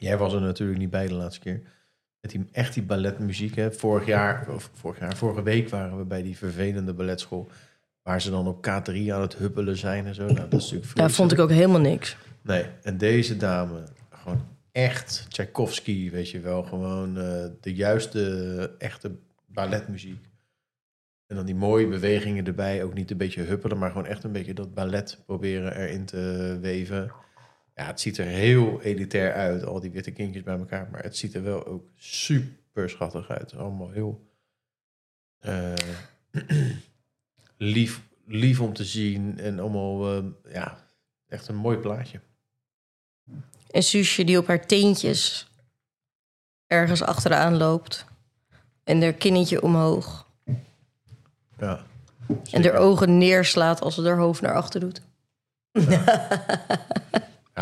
Jij 0.00 0.18
was 0.18 0.32
er 0.32 0.40
natuurlijk 0.40 0.78
niet 0.78 0.90
bij 0.90 1.06
de 1.06 1.14
laatste 1.14 1.40
keer. 1.40 1.62
Met 2.20 2.30
die, 2.30 2.48
echt 2.52 2.74
die 2.74 2.82
balletmuziek. 2.82 3.56
Hè. 3.56 3.72
Vorig 3.72 4.06
jaar, 4.06 4.48
of 4.48 4.70
vorig 4.74 4.98
jaar, 4.98 5.16
vorige 5.16 5.42
week 5.42 5.68
waren 5.68 5.98
we 5.98 6.04
bij 6.04 6.22
die 6.22 6.36
vervelende 6.36 6.92
balletschool. 6.92 7.48
Waar 8.02 8.20
ze 8.20 8.30
dan 8.30 8.46
op 8.46 8.66
K3 8.66 8.92
aan 9.12 9.20
het 9.20 9.36
huppelen 9.36 9.76
zijn 9.76 10.06
en 10.06 10.14
zo. 10.14 10.24
Nou, 10.24 10.48
dat 10.48 10.60
is 10.60 10.70
natuurlijk 10.70 10.96
daar 10.96 11.10
vond 11.10 11.32
ik 11.32 11.38
ook 11.38 11.50
helemaal 11.50 11.80
niks. 11.80 12.16
Nee, 12.42 12.64
en 12.82 12.98
deze 12.98 13.36
dame, 13.36 13.82
gewoon 14.10 14.46
echt 14.72 15.26
Tchaikovsky, 15.28 16.10
weet 16.10 16.30
je 16.30 16.40
wel. 16.40 16.62
Gewoon 16.62 17.18
eh, 17.18 17.44
de 17.60 17.74
juiste, 17.74 18.74
echte 18.78 19.10
balletmuziek. 19.46 20.28
En 21.26 21.36
dan 21.36 21.46
die 21.46 21.54
mooie 21.54 21.86
bewegingen 21.86 22.46
erbij. 22.46 22.84
Ook 22.84 22.94
niet 22.94 23.10
een 23.10 23.16
beetje 23.16 23.42
huppelen, 23.42 23.78
maar 23.78 23.90
gewoon 23.90 24.06
echt 24.06 24.24
een 24.24 24.32
beetje 24.32 24.54
dat 24.54 24.74
ballet 24.74 25.18
proberen 25.26 25.76
erin 25.76 26.04
te 26.04 26.58
weven. 26.60 27.12
Ja, 27.80 27.86
het 27.86 28.00
ziet 28.00 28.18
er 28.18 28.26
heel 28.26 28.82
elitair 28.82 29.34
uit, 29.34 29.64
al 29.64 29.80
die 29.80 29.90
witte 29.90 30.10
kindjes 30.10 30.42
bij 30.42 30.58
elkaar. 30.58 30.88
Maar 30.90 31.02
het 31.02 31.16
ziet 31.16 31.34
er 31.34 31.42
wel 31.42 31.66
ook 31.66 31.88
super 31.96 32.90
schattig 32.90 33.28
uit. 33.28 33.56
Allemaal 33.56 33.90
heel 33.90 34.26
eh, 35.38 35.74
lief, 37.56 38.02
lief 38.26 38.60
om 38.60 38.72
te 38.72 38.84
zien. 38.84 39.38
En 39.38 39.58
allemaal, 39.58 40.16
eh, 40.16 40.24
ja, 40.52 40.78
echt 41.28 41.48
een 41.48 41.56
mooi 41.56 41.76
plaatje. 41.78 42.20
En 43.70 43.82
Suusje 43.82 44.24
die 44.24 44.38
op 44.38 44.46
haar 44.46 44.66
teentjes 44.66 45.50
ergens 46.66 47.02
achteraan 47.02 47.56
loopt. 47.56 48.04
En 48.84 49.02
haar 49.02 49.12
kinnetje 49.12 49.62
omhoog. 49.62 50.28
Ja. 51.58 51.86
En 52.50 52.62
haar 52.62 52.74
ogen 52.74 53.18
neerslaat 53.18 53.80
als 53.80 53.94
ze 53.94 54.02
haar 54.02 54.18
hoofd 54.18 54.40
naar 54.40 54.54
achter 54.54 54.80
doet. 54.80 55.02
Ja, 55.72 56.28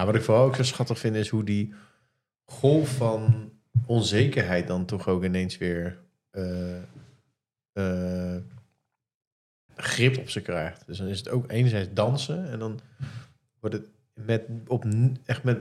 wat 0.09 0.17
ik 0.17 0.23
vooral 0.23 0.45
ook 0.45 0.57
zo 0.57 0.63
schattig 0.63 0.99
vind 0.99 1.17
is 1.17 1.29
hoe 1.29 1.45
die 1.45 1.75
golf 2.45 2.97
van 2.97 3.53
onzekerheid 3.87 4.67
dan 4.67 4.85
toch 4.85 5.09
ook 5.09 5.25
ineens 5.25 5.59
weer 5.59 5.99
eh, 6.31 6.83
eh, 7.73 8.43
grip 9.77 10.19
op 10.19 10.31
ze 10.31 10.41
krijgt. 10.41 10.87
Dus 10.87 10.99
dan 10.99 11.07
is 11.07 11.19
het 11.19 11.29
ook 11.29 11.51
enerzijds 11.51 11.89
dansen 11.93 12.51
en 12.51 12.59
dan 12.59 12.81
wordt 13.61 13.77
het 13.77 13.85
met 14.15 14.45
op 14.67 14.85
echt 15.25 15.43
met 15.43 15.59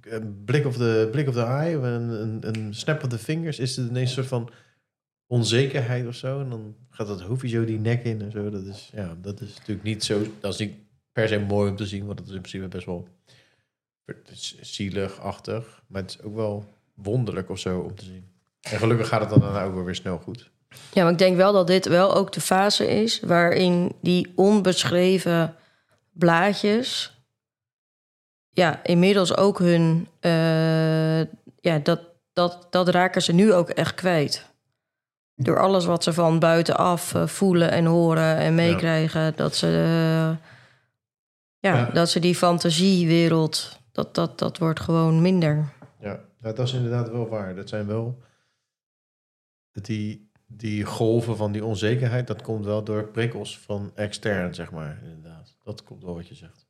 een 0.00 0.44
blik 0.44 0.66
of 0.66 0.76
de 0.76 1.08
blik 1.10 1.28
of 1.28 1.34
de 1.34 1.42
eye, 1.42 1.76
een, 1.76 2.08
een, 2.08 2.48
een 2.48 2.74
snap 2.74 3.02
of 3.02 3.08
the 3.08 3.18
fingers, 3.18 3.58
is 3.58 3.76
het 3.76 3.88
ineens 3.88 4.08
een 4.08 4.14
soort 4.14 4.26
van 4.26 4.50
onzekerheid 5.26 6.06
of 6.06 6.14
zo. 6.14 6.40
En 6.40 6.50
dan 6.50 6.76
gaat 6.90 7.06
dat 7.06 7.20
hoofdje 7.20 7.48
zo 7.48 7.64
die 7.64 7.78
nek 7.78 8.04
in 8.04 8.22
en 8.22 8.30
zo. 8.30 8.50
Dat 8.50 8.64
is, 8.64 8.90
ja, 8.94 9.16
dat 9.20 9.40
is 9.40 9.54
natuurlijk 9.54 9.82
niet 9.82 10.04
zo. 10.04 10.22
Dat 10.40 10.52
is 10.52 10.58
niet 10.58 10.74
per 11.12 11.28
se 11.28 11.38
mooi 11.38 11.70
om 11.70 11.76
te 11.76 11.86
zien, 11.86 12.06
want 12.06 12.18
het 12.18 12.28
is 12.28 12.34
in 12.34 12.40
principe 12.40 12.68
best 12.68 12.86
wel 12.86 13.08
zielig-achtig. 14.60 15.82
Maar 15.86 16.02
het 16.02 16.10
is 16.10 16.22
ook 16.22 16.34
wel 16.34 16.64
wonderlijk 16.94 17.50
of 17.50 17.58
zo 17.58 17.78
om 17.78 17.94
te 17.94 18.04
zien. 18.04 18.30
En 18.60 18.78
gelukkig 18.78 19.08
gaat 19.08 19.20
het 19.20 19.30
dan 19.30 19.40
daarna 19.40 19.64
ook 19.64 19.74
wel 19.74 19.84
weer 19.84 19.94
snel 19.94 20.18
goed. 20.18 20.50
Ja, 20.92 21.02
maar 21.02 21.12
ik 21.12 21.18
denk 21.18 21.36
wel 21.36 21.52
dat 21.52 21.66
dit 21.66 21.86
wel 21.86 22.14
ook 22.14 22.32
de 22.32 22.40
fase 22.40 22.86
is 23.02 23.20
waarin 23.20 23.92
die 24.00 24.32
onbeschreven 24.36 25.54
blaadjes. 26.12 27.16
Ja, 28.50 28.84
inmiddels 28.84 29.36
ook 29.36 29.58
hun. 29.58 30.08
eh, 30.20 31.20
ja, 31.60 31.78
dat, 31.82 32.00
dat, 32.32 32.66
dat 32.70 32.88
raken 32.88 33.22
ze 33.22 33.32
nu 33.32 33.52
ook 33.52 33.68
echt 33.68 33.94
kwijt. 33.94 34.50
Door 35.34 35.60
alles 35.60 35.84
wat 35.84 36.02
ze 36.02 36.12
van 36.12 36.38
buitenaf 36.38 37.14
eh, 37.14 37.26
voelen 37.26 37.70
en 37.70 37.84
horen 37.84 38.36
en 38.36 38.54
meekrijgen, 38.54 39.32
dat 39.36 39.56
ze. 39.56 39.66
eh, 40.38 40.50
ja, 41.62 41.76
Ja. 41.76 41.90
dat 41.90 42.10
ze 42.10 42.20
die 42.20 42.34
fantasiewereld. 42.34 43.80
Dat, 43.92 44.14
dat, 44.14 44.38
dat 44.38 44.58
wordt 44.58 44.80
gewoon 44.80 45.22
minder. 45.22 45.72
Ja, 46.00 46.20
nou, 46.40 46.54
dat 46.54 46.66
is 46.66 46.72
inderdaad 46.72 47.10
wel 47.10 47.28
waar. 47.28 47.54
Dat 47.54 47.68
zijn 47.68 47.86
wel 47.86 48.22
die, 49.72 50.30
die 50.46 50.84
golven 50.84 51.36
van 51.36 51.52
die 51.52 51.64
onzekerheid. 51.64 52.26
Dat 52.26 52.42
komt 52.42 52.64
wel 52.64 52.84
door 52.84 53.08
prikkels 53.08 53.58
van 53.58 53.92
extern, 53.94 54.54
zeg 54.54 54.70
maar. 54.72 55.00
Inderdaad, 55.02 55.56
dat 55.64 55.84
komt 55.84 56.02
wel 56.02 56.14
wat 56.14 56.28
je 56.28 56.34
zegt. 56.34 56.66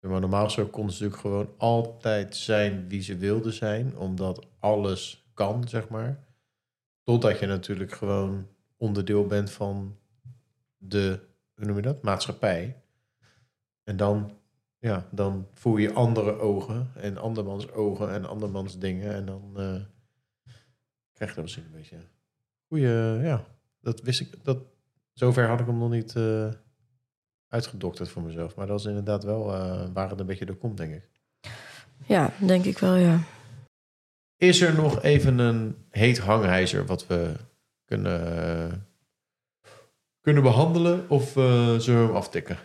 Maar 0.00 0.20
normaal 0.20 0.50
zo 0.50 0.66
konden 0.66 0.94
ze 0.94 1.02
natuurlijk 1.02 1.28
gewoon 1.28 1.54
altijd 1.58 2.36
zijn 2.36 2.88
wie 2.88 3.02
ze 3.02 3.16
wilden 3.16 3.52
zijn, 3.52 3.96
omdat 3.96 4.46
alles 4.58 5.30
kan, 5.34 5.68
zeg 5.68 5.88
maar. 5.88 6.24
Totdat 7.02 7.38
je 7.38 7.46
natuurlijk 7.46 7.92
gewoon 7.92 8.46
onderdeel 8.76 9.26
bent 9.26 9.50
van 9.50 9.96
de, 10.76 11.20
hoe 11.54 11.64
noem 11.66 11.76
je 11.76 11.82
dat, 11.82 12.02
maatschappij. 12.02 12.82
En 13.84 13.96
dan, 13.96 14.38
ja, 14.78 15.06
dan 15.10 15.48
voel 15.52 15.76
je 15.76 15.92
andere 15.92 16.38
ogen 16.38 16.90
en 16.94 17.16
andermans 17.16 17.72
ogen 17.72 18.12
en 18.12 18.24
andermans 18.24 18.78
dingen. 18.78 19.14
En 19.14 19.24
dan 19.26 19.52
eh, 19.56 19.82
krijg 21.12 21.30
je 21.30 21.34
dat 21.34 21.44
misschien 21.44 21.64
een 21.64 21.70
beetje. 21.70 21.96
Goeie, 22.68 23.22
ja, 23.22 23.44
dat 23.80 24.00
wist 24.00 24.20
ik. 24.20 24.44
Dat, 24.44 24.58
zover 25.12 25.48
had 25.48 25.60
ik 25.60 25.66
hem 25.66 25.78
nog 25.78 25.90
niet 25.90 26.16
eh, 26.16 26.48
uitgedokterd 27.48 28.08
voor 28.08 28.22
mezelf. 28.22 28.54
Maar 28.54 28.66
dat 28.66 28.78
is 28.78 28.86
inderdaad 28.86 29.24
wel 29.24 29.54
eh, 29.54 29.88
waar 29.92 30.10
het 30.10 30.20
een 30.20 30.26
beetje 30.26 30.46
door 30.46 30.56
komt, 30.56 30.76
denk 30.76 30.94
ik. 30.94 31.08
Ja, 32.06 32.32
denk 32.38 32.64
ik 32.64 32.78
wel, 32.78 32.94
ja. 32.94 33.20
Is 34.36 34.60
er 34.60 34.74
nog 34.74 35.02
even 35.02 35.38
een 35.38 35.76
heet 35.90 36.18
hangijzer 36.18 36.86
wat 36.86 37.06
we 37.06 37.32
kunnen, 37.84 38.86
kunnen 40.20 40.42
behandelen? 40.42 41.10
Of 41.10 41.30
zullen 41.32 42.00
we 42.00 42.06
hem 42.06 42.14
aftikken? 42.14 42.58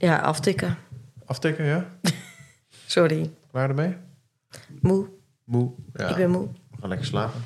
Ja, 0.00 0.18
aftikken. 0.18 0.76
Aftikken, 1.24 1.64
ja? 1.64 1.86
Sorry. 2.86 3.30
Klaar 3.50 3.68
ermee? 3.68 3.96
Moe. 4.80 5.06
Moe. 5.44 5.70
Ja, 5.94 6.08
Ik 6.08 6.16
ben 6.16 6.30
moe. 6.30 6.48
we 6.70 6.76
gaan 6.80 6.88
lekker 6.88 7.06
slapen. 7.06 7.40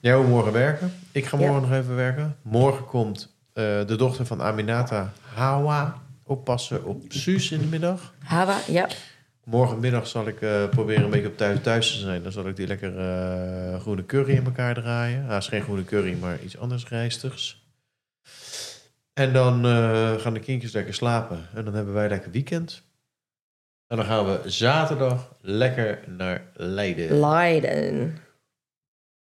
Jij 0.00 0.16
moet 0.16 0.28
morgen 0.28 0.52
werken. 0.52 0.92
Ik 1.12 1.26
ga 1.26 1.36
morgen 1.36 1.62
nog 1.62 1.72
even 1.72 1.94
werken. 1.96 2.36
Morgen 2.42 2.84
komt 2.86 3.34
eh, 3.52 3.64
de 3.86 3.96
dochter 3.96 4.26
van 4.26 4.42
Aminata 4.42 5.12
Hawa 5.34 6.02
oppassen 6.24 6.84
op 6.84 7.02
Suus 7.08 7.50
in 7.50 7.58
de 7.60 7.66
middag. 7.66 8.14
Hawa, 8.18 8.58
ja. 8.66 8.88
Morgenmiddag 9.44 10.06
zal 10.06 10.26
ik 10.26 10.40
eh, 10.40 10.68
proberen 10.68 11.04
een 11.04 11.10
beetje 11.10 11.28
op 11.28 11.36
thuis, 11.36 11.60
thuis 11.62 11.92
te 11.92 11.98
zijn. 11.98 12.22
Dan 12.22 12.32
zal 12.32 12.48
ik 12.48 12.56
die 12.56 12.66
lekker 12.66 12.98
eh, 12.98 13.80
groene 13.80 14.06
curry 14.06 14.34
in 14.34 14.44
elkaar 14.44 14.74
draaien. 14.74 15.28
Ah, 15.28 15.36
is 15.36 15.48
geen 15.48 15.62
groene 15.62 15.84
curry, 15.84 16.16
maar 16.20 16.38
iets 16.44 16.58
anders 16.58 16.88
rijstigs. 16.88 17.63
En 19.14 19.32
dan 19.32 19.64
eh, 19.64 20.12
gaan 20.12 20.34
de 20.34 20.40
kindjes 20.40 20.72
lekker 20.72 20.94
slapen. 20.94 21.46
En 21.54 21.64
dan 21.64 21.74
hebben 21.74 21.94
wij 21.94 22.08
lekker 22.08 22.30
weekend. 22.30 22.82
En 23.86 23.96
dan 23.96 24.06
gaan 24.06 24.26
we 24.26 24.50
zaterdag 24.50 25.36
lekker 25.40 26.04
naar 26.08 26.50
Leiden. 26.54 27.18
Leiden. 27.20 28.16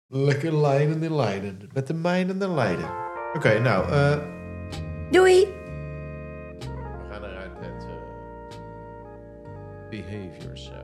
lekker 0.08 0.62
Leiden 0.62 1.04
in 1.04 1.16
Leiden. 1.16 1.70
Met 1.74 1.88
de 1.88 1.94
mijnen 1.94 2.38
naar 2.38 2.50
Leiden. 2.50 2.90
Oké, 3.34 3.60
nou, 3.60 3.92
eh, 3.92 4.18
Doei! 5.12 5.46
we 6.60 7.08
gaan 7.10 7.24
eruit 7.24 7.60
met 7.60 7.86
eh, 7.86 7.96
Behave 9.90 10.38
Yourself. 10.44 10.83